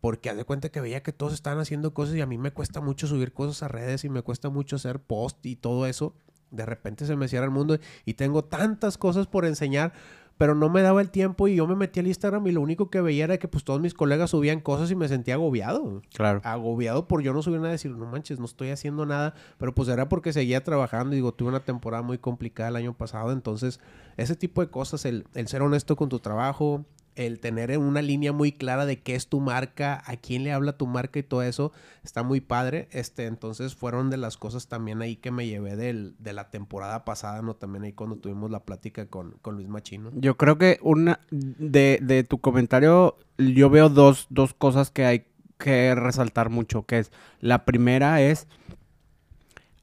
porque 0.00 0.28
haz 0.28 0.36
de 0.36 0.44
cuenta 0.44 0.68
que 0.68 0.80
veía 0.80 1.02
que 1.02 1.12
todos 1.12 1.32
estaban 1.32 1.60
haciendo 1.60 1.94
cosas 1.94 2.14
y 2.16 2.20
a 2.20 2.26
mí 2.26 2.36
me 2.36 2.50
cuesta 2.50 2.80
mucho 2.82 3.06
subir 3.06 3.32
cosas 3.32 3.62
a 3.62 3.68
redes 3.68 4.04
y 4.04 4.10
me 4.10 4.20
cuesta 4.22 4.50
mucho 4.50 4.76
hacer 4.76 5.00
post 5.00 5.44
y 5.46 5.56
todo 5.56 5.86
eso. 5.86 6.14
De 6.50 6.66
repente 6.66 7.06
se 7.06 7.16
me 7.16 7.26
cierra 7.26 7.46
el 7.46 7.50
mundo 7.50 7.78
y 8.04 8.14
tengo 8.14 8.44
tantas 8.44 8.98
cosas 8.98 9.26
por 9.26 9.44
enseñar, 9.46 9.92
pero 10.38 10.54
no 10.54 10.68
me 10.68 10.82
daba 10.82 11.00
el 11.00 11.10
tiempo 11.10 11.48
y 11.48 11.56
yo 11.56 11.66
me 11.66 11.76
metí 11.76 12.00
al 12.00 12.06
Instagram 12.06 12.46
y 12.46 12.52
lo 12.52 12.60
único 12.60 12.90
que 12.90 13.00
veía 13.00 13.24
era 13.24 13.38
que 13.38 13.48
pues 13.48 13.64
todos 13.64 13.80
mis 13.80 13.94
colegas 13.94 14.30
subían 14.30 14.60
cosas 14.60 14.90
y 14.90 14.96
me 14.96 15.08
sentía 15.08 15.34
agobiado. 15.34 16.02
Claro. 16.12 16.40
Agobiado 16.44 17.06
por 17.06 17.22
yo 17.22 17.32
no 17.32 17.42
subir 17.42 17.60
nada 17.60 17.70
y 17.70 17.72
decir, 17.72 17.92
no 17.92 18.06
manches, 18.06 18.38
no 18.38 18.44
estoy 18.44 18.70
haciendo 18.70 19.06
nada, 19.06 19.34
pero 19.58 19.74
pues 19.74 19.88
era 19.88 20.08
porque 20.08 20.32
seguía 20.32 20.62
trabajando 20.64 21.14
y 21.14 21.16
digo, 21.16 21.32
tuve 21.32 21.50
una 21.50 21.60
temporada 21.60 22.02
muy 22.02 22.18
complicada 22.18 22.68
el 22.70 22.76
año 22.76 22.94
pasado, 22.94 23.32
entonces 23.32 23.80
ese 24.16 24.36
tipo 24.36 24.60
de 24.60 24.68
cosas, 24.68 25.04
el, 25.04 25.26
el 25.34 25.48
ser 25.48 25.62
honesto 25.62 25.96
con 25.96 26.08
tu 26.08 26.18
trabajo, 26.18 26.84
el 27.16 27.40
tener 27.40 27.76
una 27.78 28.02
línea 28.02 28.32
muy 28.32 28.52
clara 28.52 28.86
de 28.86 29.00
qué 29.00 29.14
es 29.14 29.28
tu 29.28 29.40
marca, 29.40 30.02
a 30.06 30.16
quién 30.16 30.44
le 30.44 30.52
habla 30.52 30.76
tu 30.76 30.86
marca 30.86 31.18
y 31.18 31.22
todo 31.22 31.42
eso, 31.42 31.72
está 32.02 32.22
muy 32.22 32.40
padre. 32.40 32.88
Este, 32.90 33.26
entonces 33.26 33.74
fueron 33.74 34.10
de 34.10 34.16
las 34.16 34.36
cosas 34.36 34.68
también 34.68 35.02
ahí 35.02 35.16
que 35.16 35.30
me 35.30 35.46
llevé 35.46 35.76
del, 35.76 36.14
de 36.18 36.32
la 36.32 36.50
temporada 36.50 37.04
pasada, 37.04 37.42
¿no? 37.42 37.54
También 37.54 37.84
ahí 37.84 37.92
cuando 37.92 38.16
tuvimos 38.16 38.50
la 38.50 38.64
plática 38.64 39.06
con, 39.06 39.32
con 39.42 39.56
Luis 39.56 39.68
Machino. 39.68 40.10
Yo 40.14 40.36
creo 40.36 40.58
que 40.58 40.78
una 40.82 41.20
de, 41.30 41.98
de 42.02 42.24
tu 42.24 42.38
comentario, 42.38 43.16
yo 43.38 43.70
veo 43.70 43.88
dos, 43.88 44.26
dos 44.30 44.54
cosas 44.54 44.90
que 44.90 45.04
hay 45.04 45.26
que 45.58 45.94
resaltar 45.94 46.50
mucho, 46.50 46.84
que 46.84 46.98
es, 46.98 47.12
la 47.40 47.64
primera 47.64 48.20
es, 48.20 48.48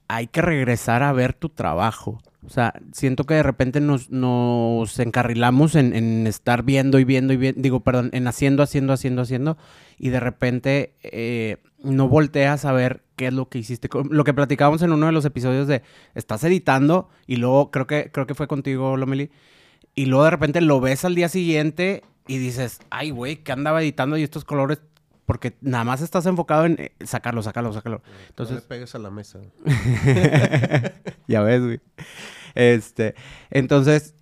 hay 0.08 0.28
que 0.28 0.42
regresar 0.42 1.04
a 1.04 1.14
ver 1.14 1.34
tu 1.34 1.50
trabajo. 1.50 2.22
O 2.44 2.50
sea, 2.50 2.74
siento 2.92 3.26
que 3.26 3.36
de 3.36 3.44
repente 3.44 3.82
nos, 3.82 4.10
nos 4.10 4.98
encarrilamos 5.00 5.76
en, 5.76 5.96
en 5.96 6.26
estar 6.26 6.64
viendo 6.64 6.98
y 6.98 7.04
viendo 7.04 7.34
y 7.34 7.38
viendo, 7.38 7.62
digo, 7.62 7.82
perdón, 7.82 8.10
en 8.14 8.28
haciendo, 8.28 8.64
haciendo, 8.64 8.94
haciendo, 8.94 9.22
haciendo, 9.22 9.58
y 10.00 10.10
de 10.10 10.20
repente 10.20 10.96
eh, 11.04 11.58
no 11.84 12.08
volteas 12.08 12.66
a 12.66 12.72
ver 12.72 13.04
qué 13.16 13.28
es 13.28 13.34
lo 13.34 13.48
que 13.48 13.60
hiciste. 13.60 13.90
Lo 14.10 14.24
que 14.24 14.34
platicábamos 14.34 14.82
en 14.82 14.92
uno 14.92 15.06
de 15.06 15.12
los 15.12 15.26
episodios 15.26 15.68
de, 15.68 15.84
estás 16.16 16.44
editando, 16.44 17.10
y 17.28 17.36
luego 17.36 17.70
creo 17.70 17.86
que, 17.86 18.10
creo 18.12 18.26
que 18.26 18.34
fue 18.34 18.48
contigo, 18.48 18.98
Lomeli, 18.98 19.30
y 19.94 20.06
luego 20.06 20.24
de 20.24 20.32
repente 20.32 20.62
lo 20.62 20.80
ves 20.80 21.06
al 21.06 21.14
día 21.14 21.30
siguiente 21.30 22.02
y 22.28 22.40
dices, 22.40 22.80
ay, 22.90 23.12
güey, 23.12 23.44
que 23.44 23.52
andaba 23.52 23.82
editando 23.82 24.18
y 24.18 24.24
estos 24.24 24.46
colores, 24.46 24.82
porque 25.26 25.56
nada 25.62 25.84
más 25.84 26.02
estás 26.02 26.26
enfocado 26.26 26.66
en 26.66 26.76
eh, 26.80 26.92
sacarlo, 27.06 27.42
sacarlo, 27.44 27.72
sacarlo. 27.74 28.02
Entonces, 28.30 28.56
no 28.56 28.62
le 28.62 28.68
pegues 28.68 28.96
a 28.96 29.00
la 29.00 29.10
mesa. 29.12 29.40
ya 31.28 31.42
ves, 31.42 31.62
güey. 31.64 31.80
Este, 32.56 33.16
entonces, 33.50 34.16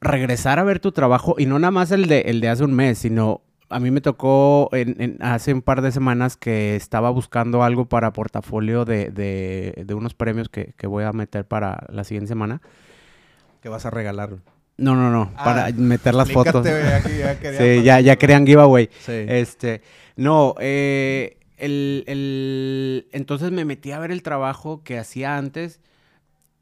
regresar 0.00 0.58
a 0.58 0.64
ver 0.64 0.80
tu 0.80 0.92
trabajo 0.92 1.34
y 1.38 1.46
no 1.46 1.58
nada 1.58 1.70
más 1.70 1.90
el 1.90 2.06
de, 2.08 2.20
el 2.22 2.40
de 2.40 2.48
hace 2.48 2.64
un 2.64 2.72
mes, 2.74 2.98
sino 2.98 3.42
a 3.68 3.80
mí 3.80 3.90
me 3.90 4.00
tocó 4.00 4.70
en- 4.72 4.96
en- 5.02 5.18
hace 5.20 5.52
un 5.52 5.60
par 5.60 5.82
de 5.82 5.92
semanas 5.92 6.36
que 6.38 6.76
estaba 6.76 7.10
buscando 7.10 7.62
algo 7.62 7.86
para 7.86 8.12
portafolio 8.12 8.84
de, 8.86 9.10
de- 9.10 9.84
de 9.86 9.94
unos 9.94 10.14
premios 10.14 10.48
que, 10.48 10.72
que 10.76 10.86
voy 10.86 11.04
a 11.04 11.12
meter 11.12 11.44
para 11.46 11.84
la 11.90 12.04
siguiente 12.04 12.28
semana. 12.28 12.62
¿Qué 13.60 13.68
vas 13.68 13.84
a 13.84 13.90
regalar? 13.90 14.36
No, 14.78 14.94
no, 14.94 15.10
no, 15.10 15.32
Ah, 15.36 15.44
para 15.44 15.72
meter 15.72 16.14
las 16.14 16.30
fotos. 16.30 16.64
Aquí 16.66 17.18
ya 17.18 17.36
Sí, 17.58 17.82
ya, 17.82 18.00
ya 18.00 18.16
querían 18.16 18.46
giveaway. 18.46 18.88
Sí. 19.00 19.12
Este, 19.28 19.82
no, 20.16 20.54
eh, 20.60 21.36
el, 21.56 22.04
el- 22.06 23.08
entonces 23.12 23.50
me 23.50 23.64
metí 23.64 23.90
a 23.92 23.98
ver 23.98 24.12
el 24.12 24.22
trabajo 24.22 24.82
que 24.84 24.96
hacía 24.98 25.36
antes 25.36 25.80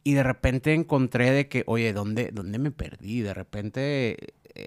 y 0.03 0.15
de 0.15 0.23
repente 0.23 0.73
encontré 0.73 1.31
de 1.31 1.49
que, 1.49 1.63
oye, 1.67 1.93
¿dónde, 1.93 2.31
dónde 2.33 2.59
me 2.59 2.71
perdí? 2.71 3.21
De 3.21 3.35
repente, 3.35 4.17
eh, 4.55 4.67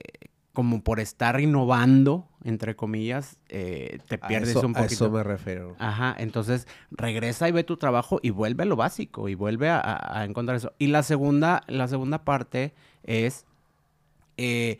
como 0.54 0.84
por 0.84 1.00
estar 1.00 1.40
innovando, 1.40 2.28
entre 2.44 2.76
comillas, 2.76 3.38
eh, 3.48 3.98
te 4.08 4.16
A 4.22 4.28
pierdes 4.28 4.50
eso- 4.50 4.60
un 4.68 4.76
A 4.76 4.82
poquito. 4.82 5.06
eso 5.06 5.10
me 5.12 5.24
refiero. 5.24 5.76
Ajá, 5.80 6.16
entonces 6.20 6.68
regresa 6.92 7.48
y 7.50 7.52
ve 7.52 7.64
tu 7.64 7.78
trabajo 7.78 8.20
y 8.22 8.30
vuelve 8.30 8.64
a 8.64 8.66
lo 8.68 8.76
básico 8.76 9.28
y 9.30 9.34
vuelve 9.36 9.70
a, 9.70 9.80
a- 9.80 10.20
a 10.20 10.26
encontrar 10.26 10.58
eso. 10.58 10.74
Y 10.78 10.88
la 10.88 11.02
segunda, 11.02 11.64
la 11.68 11.88
segunda 11.88 12.24
parte 12.26 12.74
es 13.04 13.46
eh, 14.38 14.80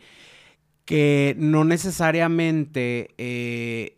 que 0.84 1.34
no 1.38 1.64
necesariamente 1.64 3.14
eh, 3.18 3.96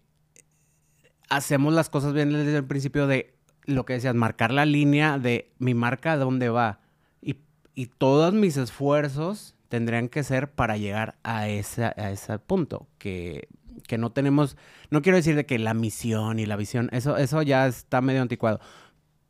hacemos 1.29 1.73
las 1.73 1.89
cosas 1.89 2.13
bien 2.13 2.33
desde 2.33 2.57
el 2.57 2.65
principio 2.65 3.07
de 3.07 3.35
lo 3.65 3.85
que 3.85 3.95
decías, 3.95 4.15
marcar 4.15 4.53
la 4.53 4.67
línea 4.67 5.19
de 5.19 5.51
mi 5.59 5.75
marca 5.75 6.13
a 6.13 6.17
dónde 6.17 6.49
va. 6.49 6.81
Y, 7.21 7.37
y 7.75 7.87
todos 7.87 8.35
mis 8.35 8.57
esfuerzos 8.57 9.55
tendrían 9.69 10.09
que 10.09 10.23
ser 10.23 10.51
para 10.51 10.77
llegar 10.77 11.17
a, 11.23 11.39
a 11.39 11.49
ese 11.49 12.39
punto, 12.47 12.89
que, 12.99 13.49
que 13.87 13.97
no 13.97 14.13
tenemos, 14.13 14.57
no 14.91 15.01
quiero 15.01 15.17
decir 15.17 15.37
de 15.37 15.47
que 15.47 15.59
la 15.59 15.75
misión 15.75 16.39
y 16.39 16.47
la 16.47 16.57
visión, 16.57 16.91
eso, 16.93 17.17
eso 17.17 17.41
ya 17.43 17.67
está 17.67 18.01
medio 18.01 18.21
anticuado, 18.21 18.61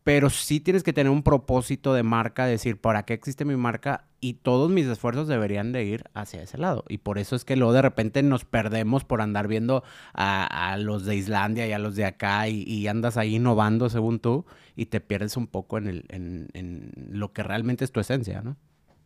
pero 0.05 0.31
sí 0.31 0.61
tienes 0.61 0.83
que 0.83 0.93
tener 0.93 1.11
un 1.11 1.23
propósito 1.23 1.95
de 1.95 2.03
marca, 2.03 2.47
decir, 2.47 2.81
¿para 2.81 3.05
qué 3.05 3.15
existe 3.15 3.45
mi 3.45 3.57
marca? 3.57 4.07
Y 4.21 4.35
todos 4.35 4.71
mis 4.71 4.87
esfuerzos 4.87 5.29
deberían 5.29 5.73
de 5.73 5.85
ir 5.85 6.05
hacia 6.15 6.43
ese 6.43 6.59
lado. 6.59 6.85
Y 6.89 6.99
por 6.99 7.19
eso 7.19 7.37
es 7.37 7.45
que 7.45 7.57
luego 7.57 7.73
de 7.73 7.83
repente 7.83 8.23
nos 8.23 8.45
perdemos 8.45 9.05
por 9.05 9.21
andar 9.21 9.49
viendo 9.49 9.85
a, 10.15 10.77
los 10.79 11.05
de 11.05 11.17
Islandia 11.17 11.67
y 11.67 11.73
a 11.73 11.79
los 11.79 11.97
de 11.97 12.05
acá 12.05 12.49
y, 12.49 12.63
y 12.63 12.87
andas 12.89 13.17
ahí 13.17 13.37
innovando 13.37 13.89
según 13.91 14.19
tú 14.21 14.45
y 14.77 14.87
te 14.87 15.01
pierdes 15.01 15.37
un 15.37 15.47
poco 15.47 15.79
en, 15.79 15.87
el, 15.87 16.05
en, 16.09 16.49
en 16.55 16.93
lo 17.11 17.33
que 17.33 17.43
realmente 17.43 17.85
es 17.85 17.93
tu 17.93 18.01
esencia, 18.01 18.43
¿no? 18.43 18.57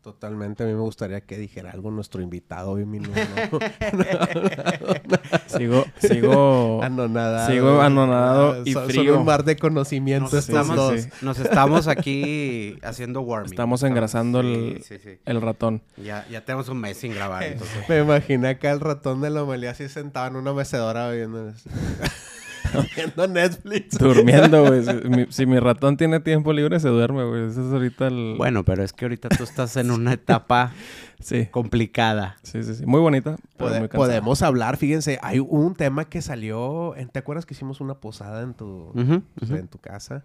Totalmente. 0.06 0.62
A 0.62 0.66
mí 0.66 0.72
me 0.72 0.78
gustaría 0.82 1.20
que 1.22 1.36
dijera 1.36 1.72
algo 1.72 1.90
nuestro 1.90 2.22
invitado 2.22 2.70
hoy, 2.70 2.86
mi 2.86 3.00
no, 3.00 3.08
Sigo, 5.48 5.84
sigo. 5.98 6.80
Anonadado. 6.84 7.50
Sigo 7.50 7.80
anonadado 7.80 8.62
y 8.64 8.72
Son- 8.72 8.82
son 8.84 8.90
frío. 8.92 9.18
un 9.18 9.24
mar 9.24 9.42
de 9.42 9.56
conocimientos 9.56 10.32
Nos 10.32 10.44
estos 10.48 10.60
estamos, 10.60 10.76
dos. 10.76 11.00
sí. 11.00 11.08
nos 11.22 11.38
estamos 11.40 11.88
aquí 11.88 12.78
haciendo 12.84 13.22
warming. 13.22 13.50
Estamos 13.50 13.82
engrasando 13.82 14.38
el- 14.38 14.80
Sí, 14.84 14.94
sí, 14.96 15.00
sí. 15.02 15.18
El 15.24 15.42
ratón. 15.42 15.82
Ya, 15.96 16.24
ya 16.30 16.44
tenemos 16.44 16.68
un 16.68 16.78
mes 16.78 16.96
sin 16.98 17.12
grabar, 17.12 17.42
entonces. 17.42 17.88
Me 17.88 17.98
imaginé 17.98 18.50
acá 18.50 18.70
el 18.70 18.78
ratón 18.78 19.20
de 19.22 19.30
la 19.30 19.42
Omelia 19.42 19.72
así 19.72 19.88
sentado 19.88 20.28
en 20.28 20.36
una 20.36 20.52
mecedora 20.52 21.10
viendo, 21.10 21.52
viendo 22.96 23.26
Netflix. 23.28 23.98
Durmiendo, 23.98 24.64
güey. 24.66 24.82
Si 24.84 24.92
mi, 25.08 25.26
si 25.30 25.46
mi 25.46 25.58
ratón 25.58 25.96
tiene 25.96 26.20
tiempo 26.20 26.52
libre, 26.52 26.78
se 26.80 26.88
duerme, 26.88 27.24
güey. 27.24 27.46
Ese 27.48 27.60
es 27.66 27.72
ahorita 27.72 28.08
el. 28.08 28.34
Bueno, 28.36 28.64
pero 28.64 28.82
es 28.82 28.92
que 28.92 29.04
ahorita 29.04 29.28
tú 29.30 29.44
estás 29.44 29.76
en 29.76 29.90
una 29.90 30.12
etapa 30.12 30.72
Sí. 31.20 31.46
complicada. 31.50 32.36
Sí, 32.42 32.62
sí, 32.62 32.74
sí. 32.74 32.84
Muy 32.86 33.00
bonita. 33.00 33.36
pero 33.56 33.70
muy 33.78 33.88
podemos 33.88 34.42
hablar, 34.42 34.76
fíjense, 34.76 35.18
hay 35.22 35.38
un 35.40 35.74
tema 35.74 36.04
que 36.04 36.20
salió, 36.20 36.94
en- 36.96 37.08
¿te 37.08 37.18
acuerdas 37.18 37.46
que 37.46 37.54
hicimos 37.54 37.80
una 37.80 37.94
posada 37.94 38.42
en 38.42 38.52
tu, 38.54 38.90
Ujú, 38.94 39.22
pues, 39.38 39.50
ujú. 39.50 39.58
en 39.58 39.68
tu 39.68 39.78
casa? 39.78 40.24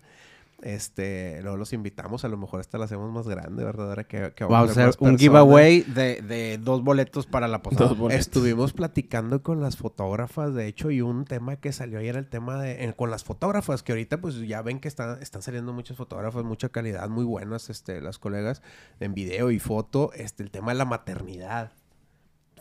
Este, 0.63 1.39
luego 1.41 1.58
los 1.58 1.74
invitamos, 1.74 2.24
a 2.24 2.28
lo 2.28 2.38
mejor 2.38 2.60
esta 2.62 2.78
la 2.78 2.86
hacemos 2.86 3.12
más 3.12 3.28
grande, 3.28 3.63
¿verdad? 3.63 3.89
Ahora 3.89 4.04
que, 4.04 4.32
que 4.36 4.43
Vamos 4.43 4.69
a 4.69 4.71
hacer 4.71 4.86
un 4.86 4.91
personas. 4.91 5.21
giveaway 5.21 5.82
de, 5.82 6.21
de 6.21 6.58
dos 6.60 6.84
boletos 6.84 7.26
para 7.26 7.47
la 7.47 7.62
posada. 7.62 7.95
Estuvimos 8.13 8.74
platicando 8.74 9.41
con 9.41 9.60
las 9.62 9.78
fotógrafas, 9.78 10.54
de 10.54 10.67
hecho, 10.67 10.91
y 10.91 11.02
un 11.02 11.26
tema 11.26 11.56
que 11.56 11.71
salió 11.71 12.00
ahí 12.00 12.08
era 12.08 12.19
el 12.19 12.28
tema 12.30 12.62
de 12.62 12.84
eh, 12.84 12.93
con 12.93 13.10
las 13.10 13.24
fotógrafas, 13.24 13.84
que 13.84 13.91
ahorita 13.91 14.19
pues 14.21 14.36
ya 14.47 14.62
ven 14.62 14.80
que 14.80 14.88
están, 14.88 15.21
están 15.21 15.41
saliendo 15.41 15.74
muchas 15.74 15.97
fotógrafas, 15.97 16.43
mucha 16.43 16.69
calidad, 16.69 17.10
muy 17.10 17.26
buenas, 17.26 17.69
este, 17.69 18.00
las 18.02 18.19
colegas, 18.19 18.62
en 19.00 19.13
video 19.13 19.52
y 19.52 19.60
foto, 19.60 20.12
este, 20.13 20.43
el 20.43 20.52
tema 20.52 20.71
de 20.74 20.78
la 20.78 20.86
maternidad. 20.86 21.71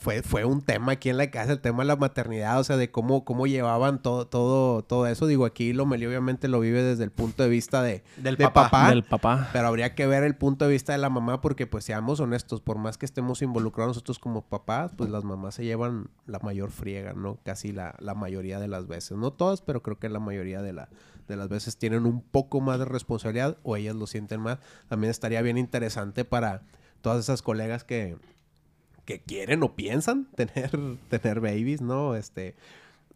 Fue, 0.01 0.23
fue 0.23 0.47
un 0.47 0.63
tema 0.63 0.93
aquí 0.93 1.11
en 1.11 1.19
la 1.19 1.31
casa, 1.31 1.53
el 1.53 1.61
tema 1.61 1.83
de 1.83 1.89
la 1.89 1.97
maternidad, 1.97 2.59
o 2.59 2.65
sea, 2.65 2.79
de 2.79 2.91
cómo, 2.91 3.23
cómo 3.25 3.47
llevaban 3.47 4.01
todo, 4.01 4.27
todo, 4.27 4.83
todo 4.83 5.07
eso. 5.07 5.27
Digo, 5.27 5.45
aquí 5.45 5.75
Lomelí 5.75 6.07
obviamente 6.07 6.49
lo 6.49 6.59
vive 6.59 6.83
desde 6.83 7.05
el 7.05 7.11
punto 7.11 7.43
de 7.43 7.51
vista 7.51 7.83
de, 7.83 8.03
Del 8.17 8.37
de 8.37 8.49
papá. 8.49 8.89
Del 8.89 9.05
papá. 9.05 9.51
pero 9.53 9.69
habría 9.69 9.95
que 9.95 10.07
ver 10.07 10.25
el 10.25 10.37
punto 10.37 10.65
de 10.65 10.73
vista 10.73 10.93
de 10.93 10.99
la 10.99 11.11
mamá 11.11 11.43
porque, 11.43 11.67
pues, 11.67 11.85
seamos 11.85 12.19
honestos, 12.19 12.63
por 12.63 12.79
más 12.79 12.97
que 12.97 13.05
estemos 13.05 13.43
involucrados 13.43 13.91
nosotros 13.91 14.19
como 14.19 14.43
papás, 14.43 14.93
pues 14.97 15.11
las 15.11 15.25
mamás 15.25 15.55
se 15.57 15.65
llevan 15.65 16.09
la 16.27 16.39
mayor 16.39 16.71
friega, 16.71 17.13
¿no? 17.13 17.39
Casi 17.45 17.73
la, 17.73 17.95
la 17.99 18.15
mayoría 18.15 18.59
de 18.59 18.69
las 18.69 18.87
veces. 18.87 19.19
No 19.19 19.33
todas, 19.33 19.61
pero 19.61 19.83
creo 19.83 19.99
que 19.99 20.09
la 20.09 20.19
mayoría 20.21 20.63
de, 20.63 20.73
la, 20.73 20.89
de 21.29 21.37
las 21.37 21.49
veces 21.49 21.77
tienen 21.77 22.07
un 22.07 22.23
poco 22.23 22.63
más 22.63 22.79
de 22.79 22.87
responsabilidad 22.87 23.59
o 23.63 23.77
ellas 23.77 23.97
lo 23.97 24.07
sienten 24.07 24.41
más. 24.41 24.59
También 24.89 25.11
estaría 25.11 25.43
bien 25.43 25.59
interesante 25.59 26.25
para 26.25 26.63
todas 27.03 27.19
esas 27.19 27.43
colegas 27.43 27.85
que, 27.85 28.17
que 29.11 29.21
quieren 29.21 29.65
o 29.65 29.75
piensan 29.75 30.27
tener, 30.37 30.71
tener 31.09 31.41
babies, 31.41 31.81
¿no? 31.81 32.15
Este, 32.15 32.55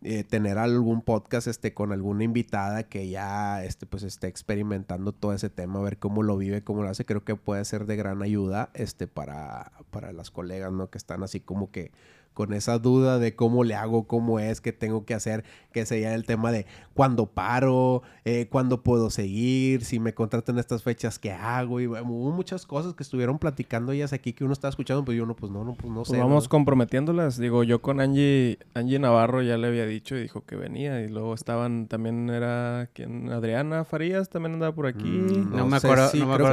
eh, 0.03 0.25
tener 0.25 0.59
algún 0.59 1.03
podcast 1.03 1.47
este 1.47 1.73
con 1.73 1.93
alguna 1.93 2.25
invitada 2.25 2.83
que 2.83 3.09
ya 3.09 3.65
este 3.65 3.87
pues 3.87 4.03
esté 4.03 4.27
experimentando 4.27 5.13
todo 5.13 5.33
ese 5.33 5.51
tema, 5.51 5.81
ver 5.81 5.99
cómo 5.99 6.25
lo 6.25 6.37
vive, 6.37 6.65
cómo 6.65 6.83
lo 6.83 6.89
hace, 6.89 7.05
creo 7.05 7.25
que 7.25 7.37
puede 7.37 7.65
ser 7.65 7.87
de 7.87 7.95
gran 7.95 8.23
ayuda 8.23 8.71
este 8.75 9.07
para, 9.07 9.71
para 9.91 10.13
las 10.13 10.33
colegas, 10.33 10.73
¿no? 10.73 10.91
Que 10.91 10.99
están 10.99 11.23
así 11.23 11.39
como 11.39 11.71
que 11.71 11.93
con 12.35 12.53
esa 12.53 12.79
duda 12.79 13.19
de 13.19 13.35
cómo 13.35 13.65
le 13.65 13.75
hago, 13.75 14.07
cómo 14.07 14.39
es, 14.41 14.61
qué 14.61 14.73
tengo 14.73 15.05
que 15.07 15.15
hacer, 15.15 15.45
que 15.73 15.87
sería 15.87 16.15
el 16.15 16.25
tema 16.25 16.53
de 16.53 16.67
cuándo 16.93 17.27
paro, 17.27 18.03
eh, 18.25 18.49
cuándo 18.51 18.83
puedo 18.83 19.09
seguir, 19.11 19.85
si 19.85 19.99
me 20.01 20.13
contratan 20.15 20.59
estas 20.59 20.83
fechas, 20.83 21.19
qué 21.19 21.33
hago. 21.33 21.81
Y 21.81 21.87
bueno, 21.87 22.09
hubo 22.11 22.31
muchas 22.33 22.67
cosas 22.67 22.95
que 22.95 23.03
estuvieron 23.03 23.39
platicando 23.39 23.93
ellas 23.93 24.13
aquí 24.13 24.33
que 24.33 24.45
uno 24.45 24.53
estaba 24.53 24.71
escuchando, 24.71 25.05
pues 25.05 25.17
yo 25.17 25.25
no, 25.27 25.35
pues 25.37 25.51
no, 25.53 25.65
no, 25.65 25.75
pues 25.75 25.89
no 25.91 26.03
Pues 26.03 26.09
sé. 26.09 26.19
vamos 26.19 26.45
¿no? 26.45 26.51
comprometiéndolas. 26.51 27.39
Digo, 27.39 27.63
yo 27.65 27.81
con 27.81 28.01
Angie, 28.01 28.59
Angie 28.75 28.99
Navarro 28.99 29.41
ya 29.43 29.57
le 29.57 29.69
había 29.69 29.87
dicho 29.87 30.17
y 30.17 30.23
dijo 30.23 30.45
que 30.45 30.57
venía. 30.57 31.01
Y 31.03 31.09
luego 31.09 31.35
estaban, 31.35 31.87
también 31.87 32.29
era, 32.31 32.91
¿quién? 32.93 33.31
Adriana 33.31 33.85
Farías 33.85 34.29
también 34.29 34.55
andaba 34.55 34.75
por 34.75 34.87
aquí. 34.87 35.05
Mm, 35.05 35.51
No, 35.51 35.57
No 35.59 35.67
me 35.67 35.81
sé, 35.81 35.87
acuerdo, 35.87 36.09
sí, 36.09 36.19
no, 36.19 36.27
me 36.27 36.35
acuerdo 36.35 36.53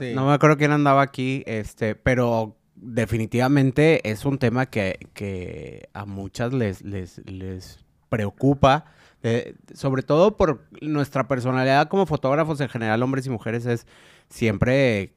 que 0.00 0.08
sí. 0.08 0.14
no 0.14 0.26
me 0.26 0.32
acuerdo 0.32 0.56
quién 0.56 0.70
andaba 0.72 1.02
aquí, 1.02 1.42
este, 1.46 1.94
pero 1.96 2.56
definitivamente 2.76 4.08
es 4.10 4.24
un 4.24 4.38
tema 4.38 4.66
que, 4.66 4.98
que 5.14 5.88
a 5.92 6.04
muchas 6.06 6.52
les, 6.52 6.82
les, 6.82 7.20
les 7.30 7.78
preocupa. 8.08 8.84
eh, 9.22 9.54
sobre 9.74 10.02
todo 10.02 10.36
por 10.36 10.64
nuestra 10.80 11.26
personalidad 11.26 11.88
como 11.88 12.06
fotógrafos 12.06 12.60
en 12.60 12.68
general, 12.68 13.02
hombres 13.02 13.26
y 13.26 13.30
mujeres, 13.30 13.66
es 13.66 13.86
siempre 14.28 15.14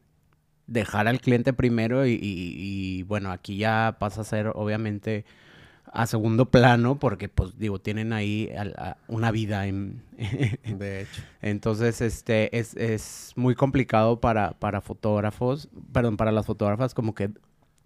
dejar 0.68 1.08
al 1.08 1.20
cliente 1.20 1.52
primero 1.54 2.06
y, 2.06 2.12
y- 2.14 2.20
y, 2.58 3.04
bueno, 3.04 3.32
aquí 3.32 3.58
ya 3.58 3.98
pasa 4.00 4.22
a 4.22 4.24
ser 4.24 4.52
obviamente 4.56 5.26
a 5.92 6.06
segundo 6.06 6.46
plano 6.52 7.00
porque 7.00 7.30
pues 7.30 7.58
digo, 7.58 7.80
tienen 7.80 8.14
ahí 8.14 8.50
a- 8.56 8.98
una 9.08 9.32
vida 9.32 9.66
en, 9.68 10.04
De 10.18 11.02
hecho. 11.02 11.22
entonces, 11.42 12.02
este, 12.02 12.58
es, 12.58 12.76
es 12.76 13.34
muy 13.36 13.56
complicado 13.56 14.20
para, 14.22 14.52
para 14.52 14.82
fotógrafos, 14.82 15.70
perdón, 15.92 16.16
para 16.18 16.32
las 16.32 16.46
fotógrafas, 16.46 16.94
como 16.94 17.14
que, 17.16 17.30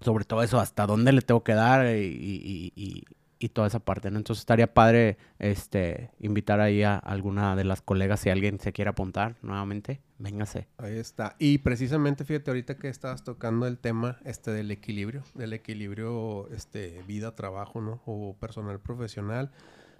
sobre 0.04 0.26
todo 0.26 0.44
eso, 0.44 0.60
hasta 0.60 0.86
dónde 0.86 1.12
le 1.12 1.22
tengo 1.22 1.44
que 1.44 1.54
dar 1.54 1.86
y, 1.96 2.02
y- 2.06 2.74
y- 2.76 3.04
toda 3.50 3.68
esa 3.68 3.80
parte, 3.80 4.10
¿no? 4.10 4.16
Entonces, 4.18 4.40
estaría 4.44 4.74
padre, 4.74 5.18
este, 5.38 6.12
invitar 6.20 6.62
ahí 6.62 6.82
a 6.84 6.96
alguna 6.96 7.58
de 7.58 7.66
las 7.66 7.82
colegas 7.82 8.22
si 8.22 8.30
alguien 8.30 8.58
se 8.58 8.72
quiere 8.72 8.88
apuntar 8.90 9.36
nuevamente, 9.42 10.00
véngase. 10.18 10.70
Ahí 10.78 10.98
está. 10.98 11.36
Y 11.40 11.58
precisamente, 11.58 12.24
fíjate, 12.24 12.52
ahorita 12.52 12.78
que 12.78 12.88
estabas 12.88 13.26
tocando 13.26 13.68
el 13.68 13.80
tema 13.80 14.18
este 14.24 14.52
del 14.52 14.72
equilibrio, 14.72 15.24
del 15.36 15.52
equilibrio 15.52 16.48
este 16.52 17.04
vida-trabajo, 17.06 17.82
¿no? 17.82 18.02
O 18.06 18.34
personal 18.40 18.80
profesional. 18.80 19.52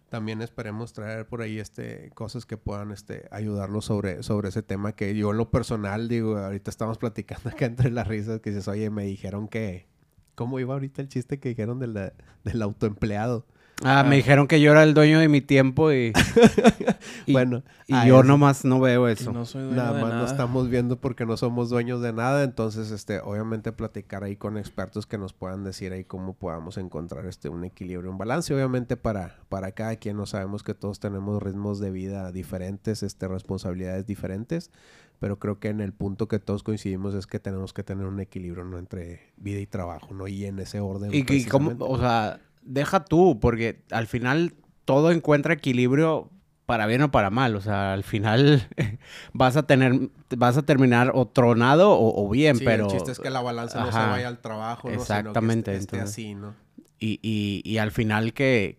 También 0.10 0.42
esperemos 0.42 0.94
traer 0.94 1.28
por 1.28 1.42
ahí 1.42 1.60
este 1.60 2.12
cosas 2.14 2.46
que 2.46 2.56
puedan 2.56 2.92
este 2.92 3.28
ayudarlos 3.30 3.84
sobre, 3.84 4.24
sobre 4.24 4.50
ese 4.50 4.64
tema 4.64 4.94
que 4.96 5.14
yo 5.16 5.32
en 5.32 5.38
lo 5.38 5.52
personal 5.52 6.08
digo, 6.08 6.38
ahorita 6.38 6.70
estamos 6.70 6.98
platicando 6.98 7.50
acá 7.50 7.66
entre 7.66 7.92
las 7.92 8.08
risas 8.08 8.40
que 8.40 8.52
dices, 8.52 8.68
oye, 8.70 8.90
me 8.90 9.04
dijeron 9.04 9.50
que 9.50 9.92
¿cómo 10.36 10.60
iba 10.60 10.74
ahorita 10.74 11.02
el 11.02 11.10
chiste 11.10 11.40
que 11.40 11.50
dijeron 11.50 11.80
del 11.80 12.62
autoempleado? 12.62 13.46
Ah, 13.84 14.00
Ah. 14.00 14.04
me 14.04 14.16
dijeron 14.18 14.48
que 14.48 14.60
yo 14.62 14.72
era 14.72 14.84
el 14.84 14.94
dueño 14.94 15.20
de 15.20 15.28
mi 15.28 15.42
tiempo 15.42 15.92
y, 15.92 16.14
y, 17.26 17.34
bueno, 17.34 17.64
y 17.88 17.94
yo 18.08 18.20
eso. 18.20 18.24
nomás 18.24 18.66
no 18.66 18.80
veo 18.80 19.08
eso. 19.08 19.32
no 19.32 19.46
soy 19.46 19.64
dueño 19.64 19.76
Nada 19.78 19.94
de 19.94 20.02
más 20.02 20.10
nada. 20.12 20.22
no 20.22 20.28
estamos 20.28 20.70
viendo 20.70 21.00
porque 21.00 21.26
no 21.26 21.38
somos 21.38 21.70
dueños 21.70 22.02
de 22.02 22.14
nada, 22.14 22.44
entonces 22.44 22.92
este 22.92 23.20
obviamente 23.20 23.72
platicar 23.72 24.24
ahí 24.24 24.36
con 24.36 24.58
expertos 24.58 25.06
que 25.06 25.18
nos 25.18 25.34
puedan 25.34 25.64
decir 25.64 25.94
ahí 25.94 26.04
cómo 26.04 26.34
podamos 26.34 26.78
encontrar 26.78 27.26
este 27.26 27.50
un 27.50 27.64
equilibrio, 27.64 28.10
un 28.12 28.18
balance, 28.18 28.54
obviamente 28.54 28.98
para 28.98 29.36
para 29.50 29.72
cada 29.72 29.96
quien 29.98 30.18
no 30.18 30.26
sabemos 30.26 30.64
que 30.64 30.74
todos 30.74 31.00
tenemos 31.00 31.42
ritmos 31.42 31.80
de 31.80 31.92
vida 31.92 32.32
diferentes, 32.32 33.04
este 33.04 33.28
responsabilidades 33.28 34.06
diferentes, 34.06 34.72
pero 35.20 35.40
creo 35.40 35.60
que 35.60 35.70
en 35.70 35.82
el 35.82 35.94
punto 35.94 36.28
que 36.28 36.40
todos 36.40 36.64
coincidimos 36.64 37.14
es 37.16 37.28
que 37.28 37.40
tenemos 37.40 37.74
que 37.74 37.84
tener 37.84 38.06
un 38.06 38.20
equilibrio 38.20 38.64
¿no? 38.64 38.78
entre 38.78 39.34
vida 39.38 39.60
y 39.60 39.68
trabajo, 39.68 40.14
¿no? 40.14 40.28
Y 40.28 40.46
en 40.46 40.60
ese 40.60 40.80
orden. 40.80 41.14
Y, 41.14 41.26
y 41.32 41.46
cómo- 41.46 41.74
o 41.80 41.98
sea, 42.00 42.40
deja 42.66 43.06
tú, 43.06 43.40
porque 43.40 43.84
al 43.92 44.08
final 44.08 44.54
todo 44.86 45.12
encuentra 45.12 45.54
equilibrio 45.54 46.30
para 46.66 46.86
bien 46.88 47.02
o 47.02 47.12
para 47.12 47.30
mal. 47.30 47.56
O 47.56 47.62
sea, 47.62 47.94
al 47.94 48.04
final 48.04 48.68
vas 49.34 49.58
a 49.58 49.64
tener, 49.64 50.10
vas 50.36 50.58
a 50.58 50.64
terminar 50.64 51.12
o 51.14 51.28
tronado 51.28 51.92
o, 51.92 52.26
o 52.26 52.30
bien, 52.30 52.58
Sí, 52.58 52.66
pero. 52.66 52.86
el 52.86 52.92
chiste 52.92 53.12
es 53.12 53.20
que 53.20 53.30
la 53.30 53.42
balanza 53.42 53.80
no 53.82 53.92
se 53.92 53.98
vaya 53.98 54.28
al 54.28 54.40
trabajo, 54.40 54.88
¿no? 54.90 54.96
Exactamente, 54.96 55.72
Sino 55.72 55.78
que 55.78 55.84
esté, 55.84 55.98
esté 55.98 56.00
así, 56.02 56.36
¿no? 56.36 56.56
Y, 57.00 57.20
y, 57.22 57.62
y 57.70 57.78
al 57.80 57.92
final 57.92 58.34
que, 58.34 58.78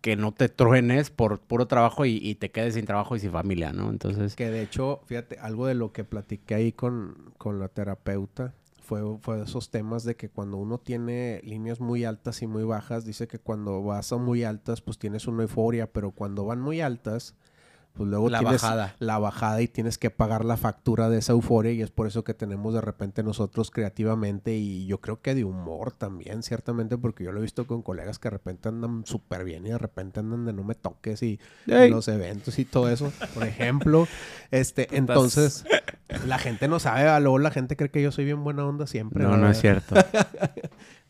que 0.00 0.16
no 0.16 0.32
te 0.32 0.48
truenes 0.48 1.10
por 1.10 1.40
puro 1.40 1.66
trabajo 1.66 2.06
y, 2.06 2.16
y 2.16 2.36
te 2.36 2.50
quedes 2.50 2.74
sin 2.74 2.86
trabajo 2.86 3.16
y 3.16 3.20
sin 3.20 3.32
familia, 3.32 3.72
¿no? 3.72 3.90
Entonces. 3.90 4.34
Que 4.34 4.50
de 4.50 4.62
hecho, 4.62 5.02
fíjate, 5.06 5.38
algo 5.38 5.66
de 5.66 5.74
lo 5.74 5.92
que 5.92 6.04
platiqué 6.04 6.54
ahí 6.54 6.72
con, 6.72 7.32
con 7.36 7.60
la 7.60 7.68
terapeuta 7.68 8.54
fue, 8.86 9.02
fue 9.20 9.42
esos 9.42 9.70
temas 9.70 10.04
de 10.04 10.14
que 10.14 10.30
cuando 10.30 10.56
uno 10.58 10.78
tiene 10.78 11.40
líneas 11.42 11.80
muy 11.80 12.04
altas 12.04 12.40
y 12.42 12.46
muy 12.46 12.62
bajas, 12.62 13.04
dice 13.04 13.26
que 13.26 13.40
cuando 13.40 13.82
vas 13.82 14.12
a 14.12 14.16
muy 14.16 14.44
altas, 14.44 14.80
pues 14.80 14.96
tienes 14.98 15.26
una 15.26 15.42
euforia, 15.42 15.92
pero 15.92 16.12
cuando 16.12 16.44
van 16.44 16.60
muy 16.60 16.80
altas, 16.80 17.34
pues 17.96 18.08
luego 18.10 18.28
La 18.28 18.40
tienes 18.40 18.60
bajada. 18.62 18.94
la 18.98 19.18
bajada 19.18 19.62
y 19.62 19.68
tienes 19.68 19.96
que 19.98 20.10
pagar 20.10 20.44
la 20.44 20.56
factura 20.56 21.08
de 21.08 21.18
esa 21.18 21.32
euforia 21.32 21.72
y 21.72 21.80
es 21.82 21.90
por 21.90 22.06
eso 22.06 22.24
que 22.24 22.34
tenemos 22.34 22.74
de 22.74 22.80
repente 22.80 23.22
nosotros 23.22 23.70
creativamente 23.70 24.54
y 24.56 24.86
yo 24.86 25.00
creo 25.00 25.20
que 25.22 25.34
de 25.34 25.44
humor 25.44 25.92
también, 25.92 26.42
ciertamente, 26.42 26.98
porque 26.98 27.24
yo 27.24 27.32
lo 27.32 27.38
he 27.38 27.42
visto 27.42 27.66
con 27.66 27.82
colegas 27.82 28.18
que 28.18 28.26
de 28.28 28.30
repente 28.30 28.68
andan 28.68 29.04
súper 29.06 29.44
bien 29.44 29.66
y 29.66 29.70
de 29.70 29.78
repente 29.78 30.20
andan 30.20 30.44
de 30.44 30.52
no 30.52 30.62
me 30.64 30.74
toques 30.74 31.22
y 31.22 31.40
Ey. 31.66 31.90
los 31.90 32.08
eventos 32.08 32.58
y 32.58 32.64
todo 32.64 32.88
eso, 32.90 33.12
por 33.34 33.44
ejemplo. 33.44 34.06
Este, 34.50 34.88
entonces, 34.96 35.64
la 36.26 36.38
gente 36.38 36.68
no 36.68 36.78
sabe, 36.78 37.08
a 37.08 37.18
luego 37.20 37.38
la 37.38 37.50
gente 37.50 37.76
cree 37.76 37.90
que 37.90 38.02
yo 38.02 38.12
soy 38.12 38.24
bien 38.26 38.44
buena 38.44 38.64
onda 38.66 38.86
siempre. 38.86 39.24
No, 39.24 39.36
no 39.36 39.50
es 39.50 39.60
cierto. 39.60 39.94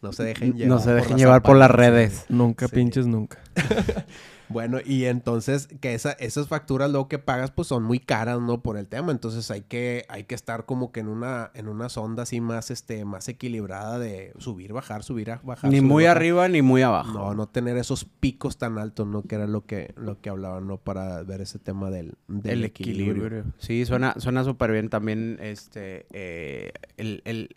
No 0.03 0.13
se 0.13 0.23
dejen 0.25 0.53
llevar. 0.53 0.69
no 0.69 0.79
se 0.79 0.93
dejen 0.93 1.13
las 1.13 1.21
llevar 1.21 1.43
por 1.43 1.57
las 1.57 1.71
redes. 1.71 2.27
Nunca 2.29 2.69
Sí. 2.69 2.75
pinches 2.77 3.07
nunca. 3.07 3.39
Bueno, 4.49 4.79
y 4.85 5.05
entonces 5.07 5.69
que 5.81 5.95
esa, 5.95 6.13
esas 6.13 6.49
facturas 6.49 6.91
luego 6.91 7.09
que 7.09 7.19
pagas 7.19 7.51
pues 7.51 7.69
son 7.69 7.83
muy 7.83 7.99
caras, 7.99 8.41
¿no? 8.41 8.63
Por 8.63 8.77
el 8.79 8.89
tema. 8.89 9.13
Entonces 9.13 9.51
hay 9.51 9.63
que, 9.63 10.05
hay 10.09 10.25
que 10.25 10.35
estar 10.35 10.65
como 10.67 10.93
que 10.93 11.01
en 11.01 11.09
una, 11.09 11.51
en 11.55 11.69
una 11.69 11.89
sonda 11.89 12.23
así 12.25 12.41
más, 12.41 12.71
este, 12.71 13.05
más 13.05 13.29
equilibrada 13.29 13.99
de 13.99 14.33
subir, 14.39 14.73
bajar, 14.73 15.03
subir, 15.03 15.33
bajar. 15.43 15.71
Ni 15.71 15.79
subir, 15.79 15.91
muy 15.91 16.05
bajar. 16.05 16.17
arriba 16.19 16.49
ni 16.49 16.63
muy 16.63 16.83
abajo. 16.83 17.13
No, 17.13 17.35
no 17.35 17.49
tener 17.49 17.77
esos 17.77 18.05
picos 18.05 18.57
tan 18.59 18.79
altos, 18.79 19.07
¿no? 19.07 19.23
Que 19.23 19.35
era 19.35 19.47
lo 19.47 19.67
que, 19.67 19.93
lo 19.97 20.21
que 20.21 20.31
hablaban, 20.31 20.67
¿no? 20.67 20.77
Para 20.79 21.23
ver 21.23 21.41
ese 21.41 21.59
tema 21.59 21.91
del, 21.91 22.15
del 22.29 22.59
el 22.59 22.65
equilibrio. 22.65 23.45
Sí, 23.59 23.85
suena 23.85 24.15
suena 24.19 24.45
súper 24.45 24.71
bien 24.73 24.89
también 24.89 25.39
este 25.41 26.07
eh, 26.13 26.73
el, 26.97 27.23
el- 27.25 27.55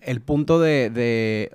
el 0.00 0.20
punto 0.20 0.60
de, 0.60 0.90
de, 0.90 1.50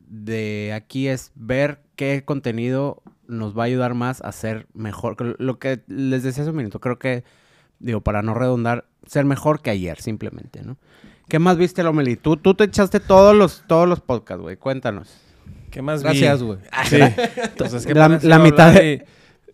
de 0.00 0.72
aquí 0.74 1.08
es 1.08 1.32
ver 1.34 1.80
qué 1.96 2.22
contenido 2.24 3.02
nos 3.32 3.56
va 3.58 3.62
a 3.62 3.66
ayudar 3.66 3.94
más 3.94 4.20
a 4.20 4.30
ser 4.32 4.66
mejor. 4.74 5.20
Lo- 5.20 5.34
Lo 5.38 5.58
que 5.58 5.82
les 5.88 6.22
decía 6.22 6.42
hace 6.42 6.50
un 6.50 6.56
minuto, 6.56 6.80
creo 6.80 6.98
que, 6.98 7.24
digo, 7.80 8.00
para 8.00 8.22
no 8.22 8.34
redundar, 8.34 8.86
ser 9.06 9.24
mejor 9.24 9.62
que 9.62 9.70
ayer, 9.70 10.00
simplemente, 10.00 10.62
¿no? 10.62 10.76
¿Qué 11.28 11.38
más 11.38 11.56
viste, 11.56 11.82
Lomeli? 11.82 12.16
Tú, 12.16 12.36
tú 12.36 12.54
te 12.54 12.64
echaste 12.64 13.00
todos 13.00 13.34
los, 13.34 13.64
todos 13.66 13.88
los 13.88 14.00
podcasts, 14.00 14.42
güey. 14.42 14.56
Cuéntanos. 14.56 15.08
¿Qué 15.70 15.80
más? 15.80 16.02
Gracias, 16.02 16.42
güey. 16.42 16.58
Sí. 16.84 16.98
Entonces, 17.42 17.86
¿qué 17.86 17.94
La- 17.94 18.08
más 18.08 18.22
la 18.24 18.38
mitad 18.38 18.72
de- 18.74 19.06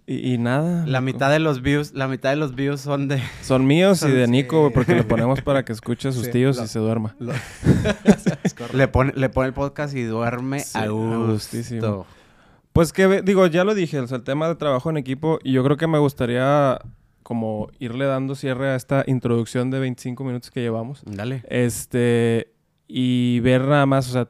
Y, 0.06 0.32
y- 0.34 0.38
nada. 0.38 0.86
La 0.86 1.00
mitad 1.00 1.30
de 1.30 1.38
los 1.38 1.60
views, 1.62 1.92
la 1.92 2.08
mitad 2.08 2.30
de 2.30 2.36
los 2.36 2.54
views 2.56 2.80
son 2.80 3.06
de... 3.08 3.22
Son 3.42 3.66
míos 3.66 4.02
y 4.02 4.10
de 4.10 4.24
Sí. 4.24 4.30
Nico, 4.30 4.60
güey, 4.62 4.72
porque 4.72 4.94
le 4.94 5.04
ponemos 5.04 5.42
para 5.42 5.64
que 5.66 5.72
escuche 5.72 6.08
a 6.08 6.12
sus 6.12 6.24
Sí, 6.24 6.32
tíos 6.32 6.56
lo- 6.56 6.64
y 6.64 6.66
se 6.68 6.78
duerma. 6.78 7.14
Lo- 7.20 7.34
Le 8.72 8.88
pone, 8.88 9.12
le 9.14 9.28
pone 9.28 9.48
el 9.48 9.54
podcast 9.54 9.94
y 9.94 10.02
duerme 10.02 10.60
Sí, 10.60 10.78
a 10.78 10.82
a 10.82 10.88
gusto. 10.88 12.06
Pues 12.78 12.92
que, 12.92 13.22
digo, 13.22 13.44
ya 13.48 13.64
lo 13.64 13.74
dije, 13.74 13.98
o 13.98 14.06
sea, 14.06 14.18
el 14.18 14.22
tema 14.22 14.46
de 14.46 14.54
trabajo 14.54 14.88
en 14.88 14.98
equipo, 14.98 15.40
y 15.42 15.50
yo 15.50 15.64
creo 15.64 15.76
que 15.76 15.88
me 15.88 15.98
gustaría 15.98 16.78
como 17.24 17.72
irle 17.80 18.04
dando 18.04 18.36
cierre 18.36 18.68
a 18.68 18.76
esta 18.76 19.02
introducción 19.08 19.72
de 19.72 19.80
25 19.80 20.22
minutos 20.22 20.52
que 20.52 20.60
llevamos. 20.60 21.02
Dale. 21.04 21.42
Este, 21.48 22.54
y 22.86 23.40
ver 23.40 23.62
nada 23.62 23.84
más, 23.84 24.08
o 24.08 24.12
sea, 24.12 24.28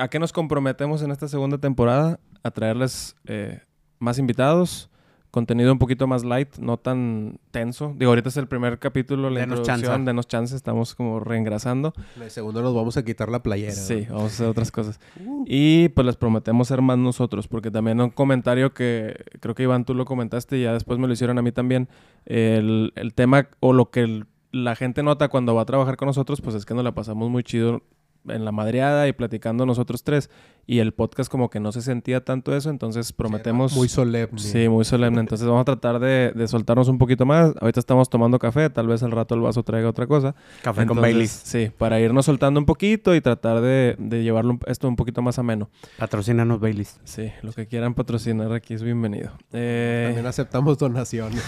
a 0.00 0.08
qué 0.08 0.18
nos 0.18 0.32
comprometemos 0.32 1.02
en 1.02 1.10
esta 1.10 1.28
segunda 1.28 1.58
temporada, 1.58 2.18
a 2.42 2.50
traerles 2.50 3.14
eh, 3.26 3.60
más 3.98 4.18
invitados, 4.18 4.88
contenido 5.32 5.72
un 5.72 5.78
poquito 5.80 6.06
más 6.06 6.24
light, 6.24 6.58
no 6.58 6.76
tan 6.76 7.40
tenso. 7.50 7.92
Digo, 7.96 8.10
ahorita 8.12 8.28
es 8.28 8.36
el 8.36 8.46
primer 8.46 8.78
capítulo, 8.78 9.30
la 9.30 9.40
Denos 9.40 9.58
introducción, 9.60 9.90
chance. 9.96 10.04
denos 10.06 10.28
chance, 10.28 10.54
estamos 10.54 10.94
como 10.94 11.18
reengrasando. 11.18 11.92
En 12.16 12.22
el 12.22 12.30
segundo 12.30 12.62
nos 12.62 12.72
vamos 12.74 12.96
a 12.98 13.04
quitar 13.04 13.28
la 13.30 13.42
playera. 13.42 13.72
Sí, 13.72 14.06
¿no? 14.08 14.16
vamos 14.16 14.30
a 14.32 14.34
hacer 14.34 14.46
otras 14.46 14.70
cosas. 14.70 15.00
Y 15.46 15.88
pues 15.88 16.06
les 16.06 16.14
prometemos 16.16 16.68
ser 16.68 16.82
más 16.82 16.98
nosotros, 16.98 17.48
porque 17.48 17.70
también 17.72 18.00
un 18.00 18.10
comentario 18.10 18.72
que 18.72 19.16
creo 19.40 19.54
que 19.56 19.64
Iván 19.64 19.84
tú 19.84 19.94
lo 19.94 20.04
comentaste 20.04 20.58
y 20.58 20.62
ya 20.62 20.72
después 20.72 21.00
me 21.00 21.08
lo 21.08 21.12
hicieron 21.14 21.36
a 21.38 21.42
mí 21.42 21.50
también, 21.50 21.88
el, 22.26 22.92
el 22.94 23.12
tema 23.14 23.48
o 23.60 23.72
lo 23.72 23.90
que 23.90 24.00
el- 24.02 24.26
la 24.52 24.76
gente 24.76 25.02
nota 25.02 25.28
cuando 25.28 25.54
va 25.54 25.62
a 25.62 25.64
trabajar 25.64 25.96
con 25.96 26.06
nosotros, 26.06 26.42
pues 26.42 26.54
es 26.54 26.66
que 26.66 26.74
nos 26.74 26.84
la 26.84 26.92
pasamos 26.92 27.30
muy 27.30 27.42
chido 27.42 27.82
en 28.28 28.44
la 28.44 28.52
madreada 28.52 29.08
y 29.08 29.12
platicando 29.12 29.66
nosotros 29.66 30.02
tres. 30.04 30.30
Y 30.64 30.78
el 30.78 30.92
podcast 30.94 31.28
como 31.28 31.50
que 31.50 31.58
no 31.58 31.72
se 31.72 31.82
sentía 31.82 32.24
tanto 32.24 32.54
eso, 32.54 32.70
entonces 32.70 33.12
prometemos... 33.12 33.74
Muy 33.74 33.88
solemne. 33.88 34.38
Sí, 34.38 34.68
muy 34.68 34.84
solemne. 34.84 35.18
Entonces 35.18 35.44
vamos 35.44 35.62
a 35.62 35.64
tratar 35.64 35.98
de, 35.98 36.30
de 36.36 36.46
soltarnos 36.46 36.86
un 36.86 36.98
poquito 36.98 37.26
más. 37.26 37.52
Ahorita 37.60 37.80
estamos 37.80 38.08
tomando 38.08 38.38
café, 38.38 38.70
tal 38.70 38.86
vez 38.86 39.02
al 39.02 39.10
rato 39.10 39.34
el 39.34 39.40
vaso 39.40 39.64
traiga 39.64 39.88
otra 39.88 40.06
cosa. 40.06 40.36
Café 40.62 40.86
con 40.86 41.00
Baileys. 41.00 41.32
Sí, 41.32 41.68
para 41.76 41.98
irnos 41.98 42.26
soltando 42.26 42.60
un 42.60 42.66
poquito 42.66 43.12
y 43.16 43.20
tratar 43.20 43.60
de, 43.60 43.96
de 43.98 44.22
llevarlo 44.22 44.52
un- 44.52 44.60
esto 44.66 44.86
un 44.86 44.94
poquito 44.94 45.20
más 45.20 45.40
ameno. 45.40 45.68
Patrocínanos 45.98 46.60
Baileys. 46.60 47.00
Sí, 47.02 47.32
lo 47.42 47.52
que 47.52 47.66
quieran 47.66 47.94
patrocinar 47.94 48.52
aquí 48.52 48.74
es 48.74 48.84
bienvenido. 48.84 49.32
Eh, 49.52 50.04
También 50.06 50.26
aceptamos 50.26 50.78
donaciones. 50.78 51.42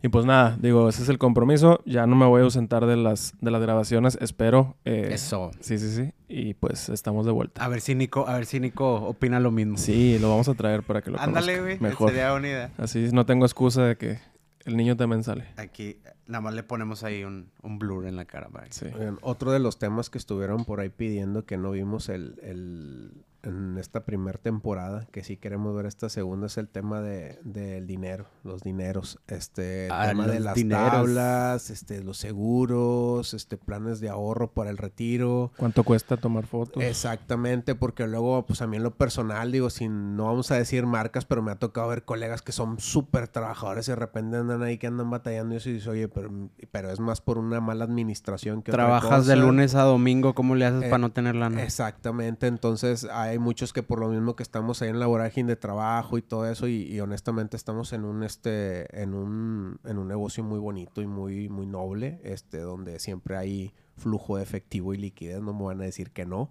y 0.00 0.06
pues 0.08 0.24
nada, 0.26 0.56
digo, 0.60 0.88
ese 0.88 1.02
es 1.02 1.08
el 1.08 1.18
compromiso. 1.18 1.80
Ya 1.86 2.06
no 2.06 2.14
me 2.14 2.26
voy 2.26 2.42
a 2.42 2.44
ausentar 2.44 2.86
de 2.86 2.96
las, 2.96 3.34
de 3.40 3.50
las 3.50 3.60
grabaciones, 3.60 4.16
espero. 4.20 4.76
eh, 4.84 5.08
Eso. 5.10 5.50
Sí, 5.58 5.71
sí, 5.78 5.90
sí. 5.90 6.12
Y 6.28 6.54
pues 6.54 6.88
estamos 6.88 7.26
de 7.26 7.32
vuelta. 7.32 7.64
A 7.64 7.68
ver 7.68 7.80
si 7.80 7.94
Nico, 7.94 8.26
a 8.28 8.34
ver 8.36 8.46
si 8.46 8.58
Nico 8.60 8.94
opina 8.94 9.38
lo 9.40 9.50
mismo. 9.50 9.76
Sí, 9.78 10.18
lo 10.18 10.30
vamos 10.30 10.48
a 10.48 10.54
traer 10.54 10.82
para 10.82 11.02
que 11.02 11.10
lo 11.10 11.20
Ándale, 11.20 11.60
güey. 11.60 11.78
Mejor. 11.80 12.10
Sería 12.10 12.30
buena 12.32 12.48
idea. 12.48 12.70
Así 12.78 13.08
no 13.12 13.26
tengo 13.26 13.44
excusa 13.44 13.84
de 13.84 13.96
que 13.96 14.18
el 14.64 14.76
niño 14.76 14.96
también 14.96 15.24
sale. 15.24 15.46
Aquí 15.56 15.98
nada 16.26 16.40
más 16.40 16.54
le 16.54 16.62
ponemos 16.62 17.02
ahí 17.04 17.24
un, 17.24 17.50
un 17.62 17.78
blur 17.78 18.06
en 18.06 18.16
la 18.16 18.24
cara. 18.24 18.48
para 18.48 18.66
Sí. 18.70 18.86
Oigan, 18.94 19.18
otro 19.22 19.52
de 19.52 19.58
los 19.58 19.78
temas 19.78 20.08
que 20.08 20.18
estuvieron 20.18 20.64
por 20.64 20.80
ahí 20.80 20.88
pidiendo 20.88 21.44
que 21.44 21.56
no 21.56 21.70
vimos 21.72 22.08
el, 22.08 22.38
el- 22.42 23.24
en 23.42 23.76
esta 23.78 24.04
primera 24.04 24.38
temporada, 24.38 25.06
que 25.10 25.24
sí 25.24 25.36
queremos 25.36 25.74
ver 25.74 25.86
esta 25.86 26.08
segunda, 26.08 26.46
es 26.46 26.58
el 26.58 26.68
tema 26.68 27.00
de, 27.00 27.38
del 27.42 27.86
dinero, 27.86 28.26
los 28.44 28.62
dineros, 28.62 29.18
este, 29.26 29.86
el 29.86 29.92
Ah, 29.92 30.06
tema 30.08 30.26
de 30.28 30.40
las 30.40 30.54
dineros. 30.54 30.90
tablas, 30.92 31.70
este, 31.70 32.02
los 32.04 32.18
seguros, 32.18 33.34
este, 33.34 33.56
planes 33.56 34.00
de 34.00 34.08
ahorro 34.08 34.52
para 34.52 34.70
el 34.70 34.78
retiro. 34.78 35.52
¿Cuánto 35.56 35.82
cuesta 35.84 36.16
tomar 36.16 36.46
fotos? 36.46 36.82
Exactamente, 36.82 37.74
porque 37.74 38.06
luego, 38.06 38.46
pues 38.46 38.62
a 38.62 38.66
mí 38.66 38.76
en 38.76 38.82
lo 38.84 38.94
personal, 38.94 39.50
digo, 39.52 39.70
sin, 39.70 40.16
no 40.16 40.26
vamos 40.26 40.50
a 40.50 40.56
decir 40.56 40.86
marcas, 40.86 41.24
pero 41.24 41.42
me 41.42 41.50
ha 41.50 41.56
tocado 41.56 41.88
ver 41.88 42.04
colegas 42.04 42.42
que 42.42 42.52
son 42.52 42.78
súper 42.78 43.28
trabajadores 43.28 43.88
y 43.88 43.92
de 43.92 43.96
repente 43.96 44.36
andan 44.36 44.62
ahí 44.62 44.78
que 44.78 44.86
andan 44.86 45.10
batallando 45.10 45.54
y 45.54 45.58
eso 45.58 45.68
y 45.70 45.74
dices, 45.74 45.88
oye, 45.88 46.08
pero, 46.08 46.30
pero 46.70 46.90
es 46.90 47.00
más 47.00 47.20
por 47.20 47.38
una 47.38 47.60
mala 47.60 47.84
administración 47.84 48.62
que 48.62 48.70
otra 48.70 48.84
Trabajas 48.84 49.26
de 49.26 49.34
cosa". 49.34 49.44
lunes 49.46 49.74
a 49.74 49.82
domingo, 49.82 50.34
¿cómo 50.34 50.54
le 50.54 50.64
haces 50.66 50.84
Eh, 50.84 50.88
para 50.90 50.98
no 50.98 51.10
tener 51.10 51.34
lana? 51.34 51.62
Exactamente, 51.62 52.46
entonces 52.46 53.04
hay 53.10 53.31
muchos 53.38 53.72
que 53.72 53.82
por 53.82 54.00
lo 54.00 54.08
mismo 54.08 54.36
que 54.36 54.42
estamos 54.42 54.82
ahí 54.82 54.88
en 54.88 55.00
la 55.00 55.06
vorágine 55.06 55.48
de 55.48 55.56
trabajo 55.56 56.18
y 56.18 56.22
todo 56.22 56.48
eso 56.48 56.68
y, 56.68 56.82
y 56.82 57.00
honestamente 57.00 57.56
estamos 57.56 57.92
en 57.92 58.04
un 58.04 58.22
este 58.22 59.00
en 59.00 59.14
un 59.14 59.78
en 59.84 59.98
un 59.98 60.08
negocio 60.08 60.44
muy 60.44 60.58
bonito 60.58 61.02
y 61.02 61.06
muy 61.06 61.48
muy 61.48 61.66
noble, 61.66 62.20
este 62.24 62.58
donde 62.58 62.98
siempre 62.98 63.36
hay 63.36 63.74
flujo 63.96 64.36
de 64.36 64.42
efectivo 64.42 64.94
y 64.94 64.98
liquidez, 64.98 65.40
no 65.40 65.52
me 65.52 65.64
van 65.64 65.80
a 65.80 65.84
decir 65.84 66.10
que 66.10 66.26
no. 66.26 66.50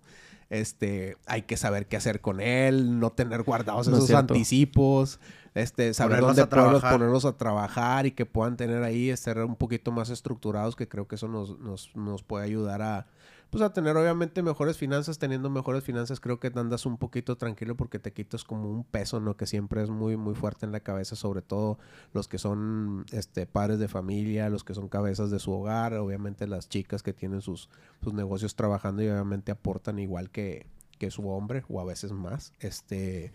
Este, 0.49 1.15
hay 1.27 1.43
que 1.43 1.55
saber 1.55 1.87
qué 1.87 1.95
hacer 1.95 2.19
con 2.19 2.41
él, 2.41 2.99
no 2.99 3.13
tener 3.13 3.43
guardados 3.43 3.87
No 3.87 3.97
esos 3.97 4.11
anticipos, 4.11 5.21
este, 5.53 5.93
saber 5.93 6.19
Ponerlos 6.19 6.35
dónde 6.35 6.49
trabajar. 6.49 6.91
ponerlos 6.91 7.25
a 7.25 7.37
trabajar 7.37 8.05
y 8.05 8.11
que 8.11 8.25
puedan 8.25 8.57
tener 8.57 8.83
ahí, 8.83 9.15
ser 9.15 9.39
un 9.39 9.55
poquito 9.55 9.93
más 9.93 10.09
estructurados, 10.09 10.75
que 10.75 10.89
creo 10.89 11.07
que 11.07 11.15
eso 11.15 11.29
nos, 11.29 11.57
nos, 11.59 11.95
nos 11.95 12.23
puede 12.23 12.43
ayudar 12.43 12.81
a, 12.81 13.07
pues 13.51 13.61
a 13.61 13.73
tener 13.73 13.97
obviamente 13.97 14.41
mejores 14.41 14.77
finanzas, 14.77 15.19
teniendo 15.19 15.49
mejores 15.49 15.83
finanzas 15.83 16.21
creo 16.21 16.39
que 16.39 16.51
andas 16.55 16.85
un 16.85 16.97
poquito 16.97 17.35
tranquilo 17.35 17.75
porque 17.75 17.99
te 17.99 18.13
quitas 18.13 18.45
como 18.45 18.71
un 18.71 18.85
peso, 18.85 19.19
¿no? 19.19 19.35
Que 19.35 19.45
siempre 19.45 19.83
es 19.83 19.89
muy 19.89 20.15
muy 20.15 20.35
fuerte 20.35 20.65
en 20.65 20.71
la 20.71 20.79
cabeza, 20.79 21.17
sobre 21.17 21.41
todo 21.41 21.77
los 22.13 22.29
que 22.29 22.37
son 22.37 23.05
este 23.11 23.45
padres 23.45 23.77
de 23.77 23.89
familia, 23.89 24.49
los 24.49 24.63
que 24.63 24.73
son 24.73 24.87
cabezas 24.87 25.31
de 25.31 25.39
su 25.39 25.51
hogar, 25.51 25.93
obviamente 25.95 26.47
las 26.47 26.69
chicas 26.69 27.03
que 27.03 27.11
tienen 27.11 27.41
sus, 27.41 27.69
sus 28.01 28.13
negocios 28.13 28.55
trabajando 28.55 29.03
y 29.03 29.09
obviamente 29.09 29.51
aportan 29.51 29.99
igual 29.99 30.29
que, 30.31 30.65
que 30.97 31.11
su 31.11 31.27
hombre 31.27 31.65
o 31.67 31.81
a 31.81 31.83
veces 31.83 32.13
más, 32.13 32.53
este 32.61 33.33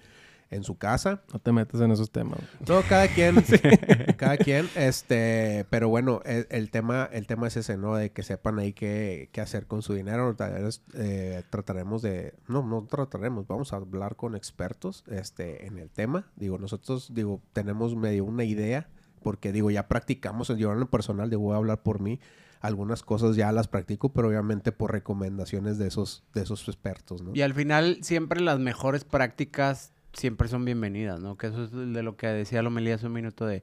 en 0.51 0.65
su 0.65 0.77
casa. 0.77 1.23
No 1.33 1.39
te 1.39 1.53
metas 1.53 1.81
en 1.81 1.91
esos 1.91 2.11
temas. 2.11 2.41
No, 2.69 2.83
cada 2.89 3.09
quien, 3.09 3.37
cada 4.17 4.37
quien, 4.37 4.69
este, 4.75 5.67
pero 5.71 5.89
bueno, 5.89 6.21
el, 6.25 6.47
el 6.51 6.71
tema, 6.71 7.09
el 7.13 7.27
tema 7.27 7.49
es 7.49 7.57
ese, 7.57 7.77
¿no? 7.77 7.97
De 7.97 8.11
que 8.11 8.23
sepan 8.23 8.59
ahí 8.59 8.73
qué, 8.73 9.29
qué 9.33 9.41
hacer 9.41 9.67
con 9.67 9.83
su 9.83 9.95
dinero. 9.95 10.35
Tal 10.37 10.63
vez, 10.63 10.83
eh, 10.95 11.43
trataremos 11.51 12.03
de, 12.03 12.35
no, 12.49 12.63
no 12.63 12.85
trataremos, 12.85 13.47
vamos 13.47 13.73
a 13.73 13.77
hablar 13.77 14.17
con 14.17 14.37
expertos, 14.37 15.05
este, 15.09 15.67
en 15.67 15.79
el 15.79 15.91
tema. 15.91 16.27
Digo, 16.37 16.59
nosotros, 16.59 17.13
digo, 17.15 17.43
tenemos 17.53 17.97
medio 17.97 18.25
una 18.25 18.45
idea, 18.45 18.89
porque 19.23 19.53
digo, 19.53 19.71
ya 19.71 19.89
practicamos, 19.89 20.49
yo 20.49 20.73
en 20.73 20.81
lo 20.81 20.91
personal, 20.91 21.31
digo, 21.31 21.43
voy 21.43 21.55
a 21.55 21.57
hablar 21.57 21.83
por 21.83 22.01
mí. 22.01 22.21
Algunas 22.61 23.03
cosas 23.03 23.37
ya 23.37 23.53
las 23.53 23.69
practico, 23.69 24.13
pero 24.13 24.29
obviamente 24.29 24.73
por 24.73 24.91
recomendaciones 24.91 25.79
de 25.79 25.89
esos, 25.89 26.25
de 26.33 26.43
esos 26.43 26.67
expertos, 26.69 27.23
¿no? 27.23 27.33
Y 27.35 27.43
al 27.43 27.53
final, 27.53 27.99
siempre 28.01 28.41
las 28.41 28.59
mejores 28.59 29.05
prácticas 29.05 29.93
siempre 30.17 30.49
son 30.49 30.65
bienvenidas, 30.65 31.21
¿no? 31.21 31.37
Que 31.37 31.49
eso 31.49 31.65
es 31.65 31.71
de 31.73 32.03
lo 32.03 32.17
que 32.17 32.27
decía 32.29 32.63
Lomelí 32.63 32.91
hace 32.91 33.07
un 33.07 33.13
minuto 33.13 33.47
de, 33.47 33.63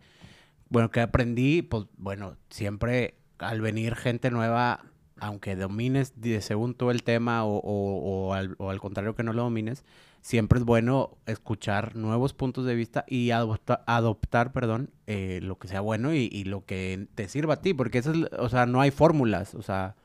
bueno, 0.70 0.92
que 0.92 1.02
aprendí, 1.02 1.62
pues, 1.62 1.86
bueno, 1.98 2.36
siempre 2.50 3.16
al 3.39 3.62
venir 3.62 3.96
gente 3.96 4.32
nueva, 4.32 4.82
aunque 5.20 5.56
domines 5.56 6.13
de 6.22 6.42
según 6.42 6.76
tú 6.76 6.89
el 6.92 7.04
tema 7.04 7.44
o, 7.46 7.58
o- 7.60 8.34
al, 8.34 8.56
o 8.58 8.70
al 8.70 8.80
contrario 8.80 9.16
que 9.16 9.24
no 9.24 9.34
lo 9.34 9.44
domines, 9.44 9.84
siempre 10.22 10.60
es 10.60 10.66
bueno 10.66 11.18
escuchar 11.26 11.96
nuevos 11.96 12.34
puntos 12.34 12.66
de 12.66 12.76
vista 12.76 13.04
y 13.08 13.32
adopta- 13.32 13.84
adoptar, 13.88 14.54
perdón, 14.54 14.89
eh, 15.08 15.39
lo 15.44 15.58
que 15.58 15.68
sea 15.68 15.82
bueno 15.82 16.13
y, 16.13 16.30
y 16.32 16.46
lo 16.46 16.66
que 16.66 17.08
te 17.16 17.28
sirva 17.28 17.56
a 17.56 17.62
ti, 17.62 17.74
porque 17.74 17.98
eso 18.00 18.12
es, 18.12 18.18
o 18.39 18.50
sea, 18.50 18.66
no 18.66 18.80
hay 18.82 18.92
fórmulas, 18.92 19.56
o 19.56 19.62
sea, 19.62 19.96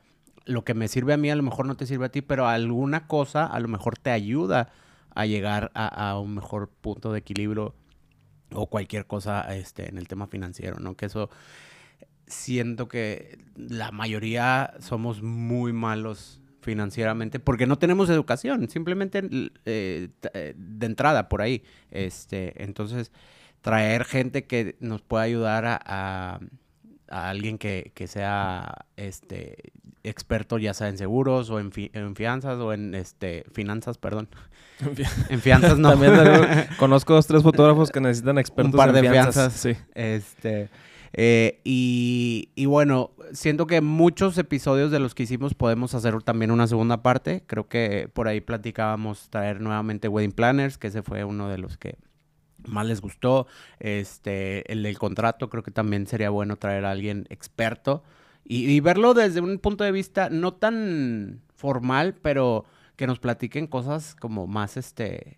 lo 0.45 0.63
que 0.65 0.73
me 0.73 0.87
sirve 0.87 1.13
a 1.13 1.17
mí 1.17 1.29
a 1.29 1.35
lo 1.35 1.43
mejor 1.43 1.65
no 1.65 1.75
te 1.77 1.85
sirve 1.85 2.05
a 2.07 2.11
ti, 2.11 2.21
pero 2.21 2.47
alguna 2.47 3.07
cosa 3.07 3.45
a 3.45 3.59
lo 3.59 3.67
mejor 3.67 3.97
te 3.97 4.09
ayuda 4.11 4.69
a 5.13 5.25
llegar 5.25 5.71
a, 5.73 6.17
un 6.19 6.35
mejor 6.35 6.69
punto 6.69 7.11
de 7.11 7.19
equilibrio 7.19 7.73
o 8.51 8.67
cualquier 8.67 9.05
cosa 9.05 9.41
este, 9.55 9.89
en 9.89 9.97
el 9.97 10.07
tema 10.07 10.27
financiero, 10.27 10.79
¿no? 10.79 10.95
Que 10.95 11.05
eso 11.07 11.29
siento 12.27 12.87
que 12.87 13.39
la 13.55 13.91
mayoría 13.91 14.73
somos 14.79 15.21
muy 15.21 15.73
malos 15.73 16.41
financieramente 16.61 17.39
porque 17.39 17.65
no 17.65 17.77
tenemos 17.77 18.09
educación, 18.09 18.69
simplemente 18.69 19.27
eh, 19.65 20.09
eh, 20.33 20.53
de 20.57 20.85
entrada 20.85 21.29
por 21.29 21.41
ahí. 21.41 21.63
Este, 21.91 22.63
entonces, 22.63 23.11
traer 23.61 24.05
gente 24.05 24.45
que 24.45 24.75
nos 24.79 25.01
pueda 25.01 25.23
ayudar 25.23 25.65
a- 25.65 26.39
a 27.11 27.29
alguien 27.29 27.57
que, 27.57 27.91
que 27.95 28.07
sea 28.07 28.85
este 28.97 29.71
experto 30.03 30.57
ya 30.57 30.73
sea 30.73 30.87
en 30.87 30.97
seguros 30.97 31.49
o 31.49 31.59
en, 31.59 31.71
fi- 31.71 31.91
en 31.93 32.15
fianzas 32.15 32.57
o 32.59 32.71
en 32.73 32.95
este 32.95 33.43
finanzas, 33.53 33.97
perdón. 33.97 34.29
En 35.29 35.41
fianzas 35.41 35.77
no. 35.77 35.89
También 35.89 36.13
conozco 36.79 37.13
dos, 37.13 37.27
tres 37.27 37.43
fotógrafos 37.43 37.91
que 37.91 37.99
necesitan 37.99 38.37
expertos 38.37 38.75
par 38.75 38.89
en 38.89 38.95
de 38.95 39.01
fianzas. 39.01 39.33
fianzas. 39.33 39.53
Sí. 39.61 39.83
Este, 39.93 40.69
eh, 41.13 41.59
y, 41.63 42.49
y 42.55 42.65
bueno, 42.67 43.11
siento 43.33 43.67
que 43.67 43.81
muchos 43.81 44.37
episodios 44.37 44.91
de 44.91 44.99
los 44.99 45.15
que 45.15 45.23
hicimos 45.23 45.53
podemos 45.55 45.95
hacer 45.95 46.21
también 46.23 46.51
una 46.51 46.67
segunda 46.67 47.01
parte. 47.01 47.43
Creo 47.47 47.67
que 47.67 48.09
por 48.13 48.27
ahí 48.27 48.39
platicábamos 48.41 49.29
traer 49.29 49.59
nuevamente 49.59 50.07
Wedding 50.07 50.31
Planners, 50.31 50.77
que 50.77 50.87
ese 50.87 51.01
fue 51.01 51.23
uno 51.25 51.49
de 51.49 51.57
los 51.57 51.77
que 51.77 51.97
más 52.67 52.85
les 52.85 53.01
gustó. 53.01 53.47
Este, 53.79 54.71
el 54.71 54.83
del 54.83 54.97
contrato, 54.97 55.49
creo 55.49 55.63
que 55.63 55.71
también 55.71 56.07
sería 56.07 56.29
bueno 56.29 56.55
traer 56.57 56.85
a 56.85 56.91
alguien 56.91 57.25
experto 57.29 58.03
y, 58.43 58.69
y 58.69 58.79
verlo 58.79 59.13
desde 59.13 59.41
un 59.41 59.59
punto 59.59 59.83
de 59.83 59.91
vista 59.91 60.29
no 60.29 60.53
tan 60.53 61.41
formal, 61.55 62.15
pero 62.21 62.65
que 62.95 63.07
nos 63.07 63.19
platiquen 63.19 63.67
cosas 63.67 64.15
como 64.15 64.45
más 64.45 64.75
este 64.75 65.37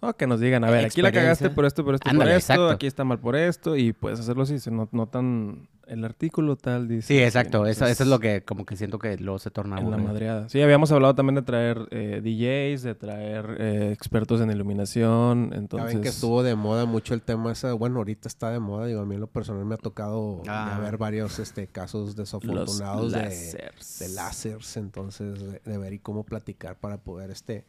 O 0.00 0.14
que 0.14 0.26
nos 0.26 0.40
digan, 0.40 0.64
a 0.64 0.70
ver, 0.70 0.86
aquí 0.86 1.02
la 1.02 1.12
cagaste 1.12 1.50
por 1.50 1.66
esto, 1.66 1.84
por 1.84 1.94
esto, 1.94 2.08
Ándale, 2.08 2.30
por 2.30 2.38
esto, 2.38 2.52
exacto. 2.52 2.70
aquí 2.70 2.86
está 2.86 3.04
mal 3.04 3.18
por 3.18 3.36
esto, 3.36 3.76
y 3.76 3.92
puedes 3.92 4.20
hacerlo 4.20 4.44
así, 4.44 4.56
no, 4.70 4.88
no 4.90 5.06
tan... 5.06 5.68
El 5.86 6.04
artículo 6.04 6.56
tal 6.56 6.88
dice... 6.88 7.08
Sí, 7.08 7.18
exacto. 7.22 7.66
Eso, 7.66 7.86
eso 7.86 8.02
es 8.02 8.08
lo 8.08 8.20
que 8.20 8.42
como 8.42 8.64
que 8.64 8.76
siento 8.76 8.98
que 8.98 9.16
luego 9.18 9.38
se 9.38 9.50
torna 9.50 9.78
En 9.78 9.90
la 9.90 9.96
madreada. 9.98 10.48
Sí, 10.48 10.60
habíamos 10.62 10.90
hablado 10.92 11.14
también 11.14 11.36
de 11.36 11.42
traer 11.42 11.86
eh, 11.90 12.20
DJs, 12.22 12.82
de 12.82 12.94
traer 12.94 13.56
eh, 13.58 13.90
expertos 13.92 14.40
en 14.40 14.50
iluminación, 14.50 15.50
Ya 15.50 15.56
entonces... 15.56 15.94
ven 15.94 16.02
que 16.02 16.08
estuvo 16.08 16.42
de 16.42 16.54
moda 16.54 16.86
mucho 16.86 17.14
el 17.14 17.22
tema 17.22 17.52
ese, 17.52 17.72
bueno, 17.72 17.98
ahorita 17.98 18.28
está 18.28 18.50
de 18.50 18.60
moda, 18.60 18.86
digo, 18.86 19.00
a 19.00 19.04
mí 19.06 19.14
en 19.14 19.20
lo 19.20 19.26
personal 19.26 19.64
me 19.64 19.74
ha 19.74 19.78
tocado 19.78 20.42
Ah. 20.46 20.78
ver 20.82 20.96
varios 20.96 21.38
este 21.38 21.66
casos 21.66 22.06
los 22.06 22.16
desafortunados 22.16 23.12
de, 23.12 23.22
lásers. 23.22 23.98
de 23.98 24.08
láseres, 24.08 24.76
entonces 24.76 25.40
de, 25.40 25.60
de 25.64 25.78
ver 25.78 25.92
y 25.92 25.98
cómo 25.98 26.24
platicar 26.24 26.76
para 26.78 26.98
poder 26.98 27.30
este 27.30 27.64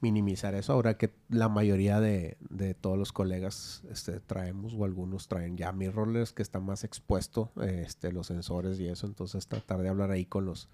minimizar 0.00 0.54
eso. 0.54 0.72
Ahora 0.72 0.96
que 0.96 1.10
la 1.28 1.48
mayoría 1.48 2.00
de, 2.00 2.36
de 2.50 2.74
todos 2.74 2.98
los 2.98 3.12
colegas 3.12 3.82
este, 3.90 4.20
traemos 4.20 4.74
o 4.74 4.84
algunos 4.84 5.28
traen 5.28 5.56
ya 5.56 5.72
mirrorless 5.72 6.32
que 6.32 6.42
está 6.42 6.60
más 6.60 6.84
expuesto, 6.84 7.50
eh, 7.60 7.84
este, 7.86 8.12
los 8.12 8.28
sensores 8.28 8.78
y 8.80 8.88
eso, 8.88 9.06
entonces 9.06 9.46
tratar 9.48 9.82
de 9.82 9.88
hablar 9.88 10.10
ahí 10.10 10.24
con 10.24 10.44
los 10.44 10.68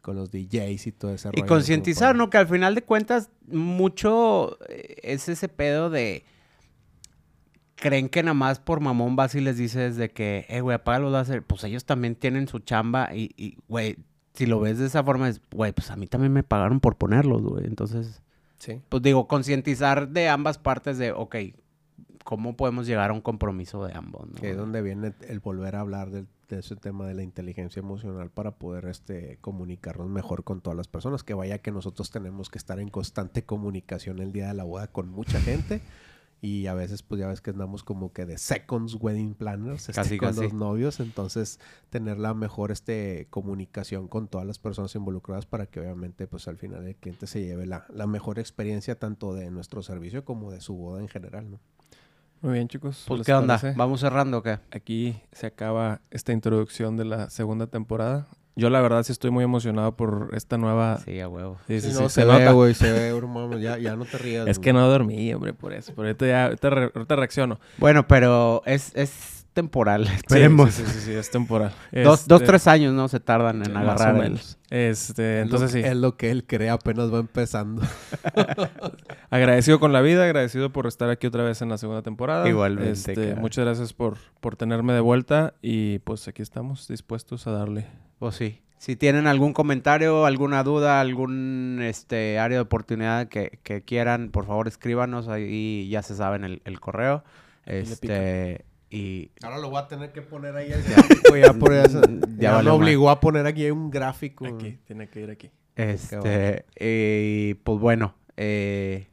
con 0.00 0.16
los 0.16 0.30
DJs 0.30 0.86
y 0.86 0.92
todo 0.92 1.12
ese 1.12 1.28
Y 1.32 1.40
rollo, 1.40 1.46
concientizar, 1.46 2.14
¿no? 2.14 2.30
Que 2.30 2.38
al 2.38 2.46
final 2.46 2.74
de 2.74 2.82
cuentas, 2.82 3.30
mucho 3.46 4.56
eh, 4.68 4.96
es 5.02 5.28
ese 5.28 5.48
pedo 5.48 5.90
de. 5.90 6.24
Creen 7.74 8.08
que 8.08 8.22
nada 8.22 8.34
más 8.34 8.58
por 8.58 8.80
mamón 8.80 9.16
vas 9.16 9.34
y 9.34 9.40
les 9.40 9.56
dices 9.56 9.96
de 9.96 10.10
que, 10.10 10.46
eh, 10.48 10.60
güey, 10.60 10.76
apaga 10.76 10.98
los 11.00 11.12
láser. 11.12 11.42
Pues 11.42 11.62
ellos 11.64 11.84
también 11.84 12.16
tienen 12.16 12.48
su 12.48 12.60
chamba 12.60 13.14
y, 13.14 13.32
y, 13.36 13.56
güey, 13.68 13.98
si 14.34 14.46
lo 14.46 14.60
ves 14.60 14.78
de 14.78 14.86
esa 14.86 15.04
forma, 15.04 15.28
es, 15.28 15.40
güey, 15.50 15.72
pues 15.72 15.90
a 15.90 15.96
mí 15.96 16.06
también 16.06 16.32
me 16.32 16.42
pagaron 16.42 16.80
por 16.80 16.96
ponerlos, 16.96 17.42
güey. 17.42 17.66
Entonces, 17.66 18.22
Sí. 18.58 18.80
pues 18.88 19.02
digo, 19.02 19.28
concientizar 19.28 20.08
de 20.08 20.28
ambas 20.28 20.58
partes 20.58 20.98
de, 20.98 21.12
ok, 21.12 21.36
¿cómo 22.24 22.56
podemos 22.56 22.86
llegar 22.86 23.10
a 23.10 23.12
un 23.12 23.20
compromiso 23.20 23.84
de 23.86 23.94
ambos? 23.94 24.26
¿no? 24.28 24.34
Que 24.34 24.50
es 24.50 24.56
donde 24.56 24.82
viene 24.82 25.14
el 25.28 25.40
volver 25.40 25.76
a 25.76 25.80
hablar 25.80 26.10
del- 26.10 26.26
de, 26.48 26.58
ese 26.60 26.76
tema 26.76 27.06
de 27.06 27.14
la 27.14 27.22
inteligencia 27.22 27.80
emocional 27.80 28.30
para 28.30 28.52
poder 28.52 28.86
este, 28.86 29.36
comunicarnos 29.42 30.08
mejor 30.08 30.44
con 30.44 30.60
todas 30.62 30.76
las 30.76 30.88
personas. 30.88 31.22
Que 31.22 31.34
vaya 31.34 31.58
que 31.58 31.70
nosotros 31.70 32.10
tenemos 32.10 32.48
que 32.48 32.56
estar 32.58 32.80
en 32.80 32.88
constante 32.88 33.44
comunicación 33.44 34.18
el 34.20 34.32
día 34.32 34.48
de 34.48 34.54
la 34.54 34.64
boda 34.64 34.86
con 34.88 35.08
mucha 35.10 35.40
gente. 35.40 35.82
Y 36.40 36.68
a 36.68 36.74
veces, 36.74 37.02
pues 37.02 37.20
ya 37.20 37.26
ves 37.26 37.40
que 37.40 37.50
andamos 37.50 37.82
como 37.82 38.12
que 38.12 38.24
de 38.24 38.38
seconds 38.38 38.96
wedding 39.00 39.34
planners 39.34 39.80
este, 39.88 39.92
Casi, 39.92 40.18
con 40.18 40.28
casi. 40.28 40.42
los 40.42 40.52
novios. 40.52 41.00
Entonces, 41.00 41.58
tener 41.90 42.18
la 42.18 42.32
mejor 42.32 42.70
este, 42.70 43.26
comunicación 43.30 44.06
con 44.06 44.28
todas 44.28 44.46
las 44.46 44.60
personas 44.60 44.94
involucradas 44.94 45.46
para 45.46 45.66
que 45.66 45.80
obviamente, 45.80 46.28
pues 46.28 46.46
al 46.46 46.56
final 46.56 46.86
el 46.86 46.94
cliente 46.94 47.26
se 47.26 47.40
lleve 47.44 47.66
la, 47.66 47.86
la 47.92 48.06
mejor 48.06 48.38
experiencia 48.38 48.96
tanto 48.96 49.34
de 49.34 49.50
nuestro 49.50 49.82
servicio 49.82 50.24
como 50.24 50.52
de 50.52 50.60
su 50.60 50.74
boda 50.76 51.00
en 51.00 51.08
general, 51.08 51.50
¿no? 51.50 51.60
Muy 52.40 52.52
bien, 52.52 52.68
chicos. 52.68 53.04
Pues, 53.08 53.18
¿les 53.18 53.26
¿qué 53.26 53.34
onda? 53.34 53.58
parece? 53.58 53.76
¿Vamos 53.76 53.98
cerrando 53.98 54.38
o 54.38 54.42
qué? 54.44 54.60
Aquí 54.70 55.20
se 55.32 55.46
acaba 55.48 56.02
esta 56.12 56.32
introducción 56.32 56.96
de 56.96 57.04
la 57.04 57.30
segunda 57.30 57.66
temporada. 57.66 58.28
Yo 58.58 58.70
la 58.70 58.80
verdad 58.80 59.02
sí 59.04 59.12
estoy 59.12 59.30
muy 59.30 59.44
emocionado 59.44 59.92
por 59.92 60.30
esta 60.34 60.58
nueva... 60.58 60.98
Sí, 61.04 61.20
a 61.20 61.28
huevo. 61.28 61.58
Sí, 61.68 61.80
sí, 61.80 61.92
Sí, 61.92 61.96
se 61.96 62.08
se, 62.08 62.24
ve, 62.24 62.32
nota. 62.32 62.50
güey, 62.52 62.74
se 62.74 62.90
ve, 62.90 63.08
hermano, 63.16 63.56
ya, 63.58 63.78
ya 63.78 63.94
no 63.94 64.04
te 64.04 64.18
rías. 64.18 64.48
Es 64.48 64.58
güey. 64.58 64.64
que 64.64 64.72
no 64.72 64.88
dormí, 64.88 65.32
hombre, 65.32 65.52
por 65.52 65.72
eso. 65.72 65.94
Por 65.94 66.06
ahorita 66.06 66.26
ya, 66.26 66.44
ahorita, 66.46 66.70
re- 66.70 66.90
ahorita 66.94 67.16
reacciono. 67.16 67.60
Bueno, 67.78 68.08
pero 68.08 68.62
es, 68.66 68.90
es 68.96 69.37
temporal, 69.62 70.06
esperemos. 70.06 70.74
Sí, 70.74 70.84
sí, 70.84 70.92
sí, 70.92 71.00
sí, 71.06 71.12
es 71.12 71.30
temporal. 71.30 71.72
Dos, 71.92 72.28
dos, 72.28 72.40
Este, 72.40 72.46
tres 72.52 72.66
años, 72.66 72.94
¿no? 72.94 73.08
Se 73.08 73.18
tardan 73.20 73.64
en 73.64 73.72
más 73.72 73.82
agarrar. 73.82 74.14
o 74.14 74.18
menos. 74.18 74.58
Este, 74.70 75.40
Es 75.40 75.44
entonces 75.44 75.74
lo, 75.74 75.80
sí. 75.80 75.86
Es 75.86 75.96
lo 75.96 76.16
que 76.16 76.30
él 76.30 76.44
cree, 76.46 76.70
apenas 76.70 77.12
va 77.12 77.18
empezando. 77.18 77.82
Agradecido 79.30 79.80
con 79.80 79.92
la 79.92 80.00
vida, 80.00 80.24
agradecido 80.24 80.70
por 80.72 80.86
estar 80.86 81.10
aquí 81.10 81.26
otra 81.26 81.42
vez 81.42 81.60
en 81.62 81.68
la 81.68 81.78
segunda 81.78 82.02
temporada. 82.02 82.48
Igualmente, 82.48 82.92
Este, 82.92 83.34
muchas 83.34 83.64
gracias 83.64 83.92
por, 83.92 84.18
por 84.40 84.56
tenerme 84.56 84.92
de 84.92 85.00
vuelta 85.00 85.54
y 85.62 85.98
pues 86.00 86.28
aquí 86.28 86.42
estamos 86.42 86.88
dispuestos 86.88 87.46
a 87.46 87.52
darle. 87.52 87.86
Pues 88.18 88.34
sí. 88.36 88.62
Si 88.78 88.94
tienen 88.94 89.26
algún 89.26 89.52
comentario, 89.54 90.24
alguna 90.24 90.62
duda, 90.62 91.00
algún 91.00 91.80
este 91.82 92.38
área 92.38 92.58
de 92.58 92.62
oportunidad 92.62 93.26
que, 93.28 93.58
que 93.64 93.82
quieran, 93.82 94.30
por 94.30 94.46
favor 94.46 94.68
escríbanos. 94.68 95.26
Ahí 95.26 95.88
ya 95.90 96.02
se 96.02 96.14
saben 96.14 96.44
el, 96.44 96.62
el 96.64 96.78
correo. 96.78 97.24
le 97.66 97.80
Este. 97.80 98.64
Y. 98.90 99.30
Ahora 99.42 99.58
lo 99.58 99.70
voy 99.70 99.80
a 99.80 99.88
tener 99.88 100.12
que 100.12 100.22
poner 100.22 100.56
ahí 100.56 100.70
el 100.72 100.82
gráfico 100.82 101.36
ya 101.36 101.52
por 101.58 101.72
eso. 101.74 102.00
Ya 102.38 102.50
me 102.50 102.56
valió 102.56 102.74
obligó 102.74 103.10
a 103.10 103.20
poner 103.20 103.46
aquí 103.46 103.70
un 103.70 103.90
gráfico. 103.90 104.46
Aquí, 104.46 104.78
tiene 104.84 105.08
que 105.08 105.20
ir 105.20 105.30
aquí. 105.30 105.50
Este. 105.76 106.64
Y 106.78 107.54
pues 107.54 107.78
bueno. 107.80 108.14
eh, 108.36 109.08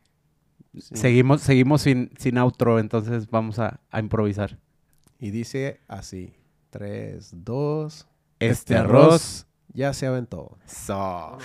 Sí. 0.77 0.93
seguimos, 0.97 1.41
seguimos 1.41 1.81
sin, 1.83 2.11
sin 2.17 2.37
outro, 2.37 2.79
entonces 2.79 3.29
vamos 3.29 3.59
a, 3.59 3.79
a 3.91 3.99
improvisar. 4.01 4.59
Y 5.19 5.31
dice 5.31 5.79
así: 5.87 6.33
3, 6.71 7.31
2, 7.45 8.07
Este 8.39 8.75
arroz. 8.75 9.47
ya 9.73 9.93
se 9.93 10.05
aventó. 10.05 10.57
So. 10.65 11.37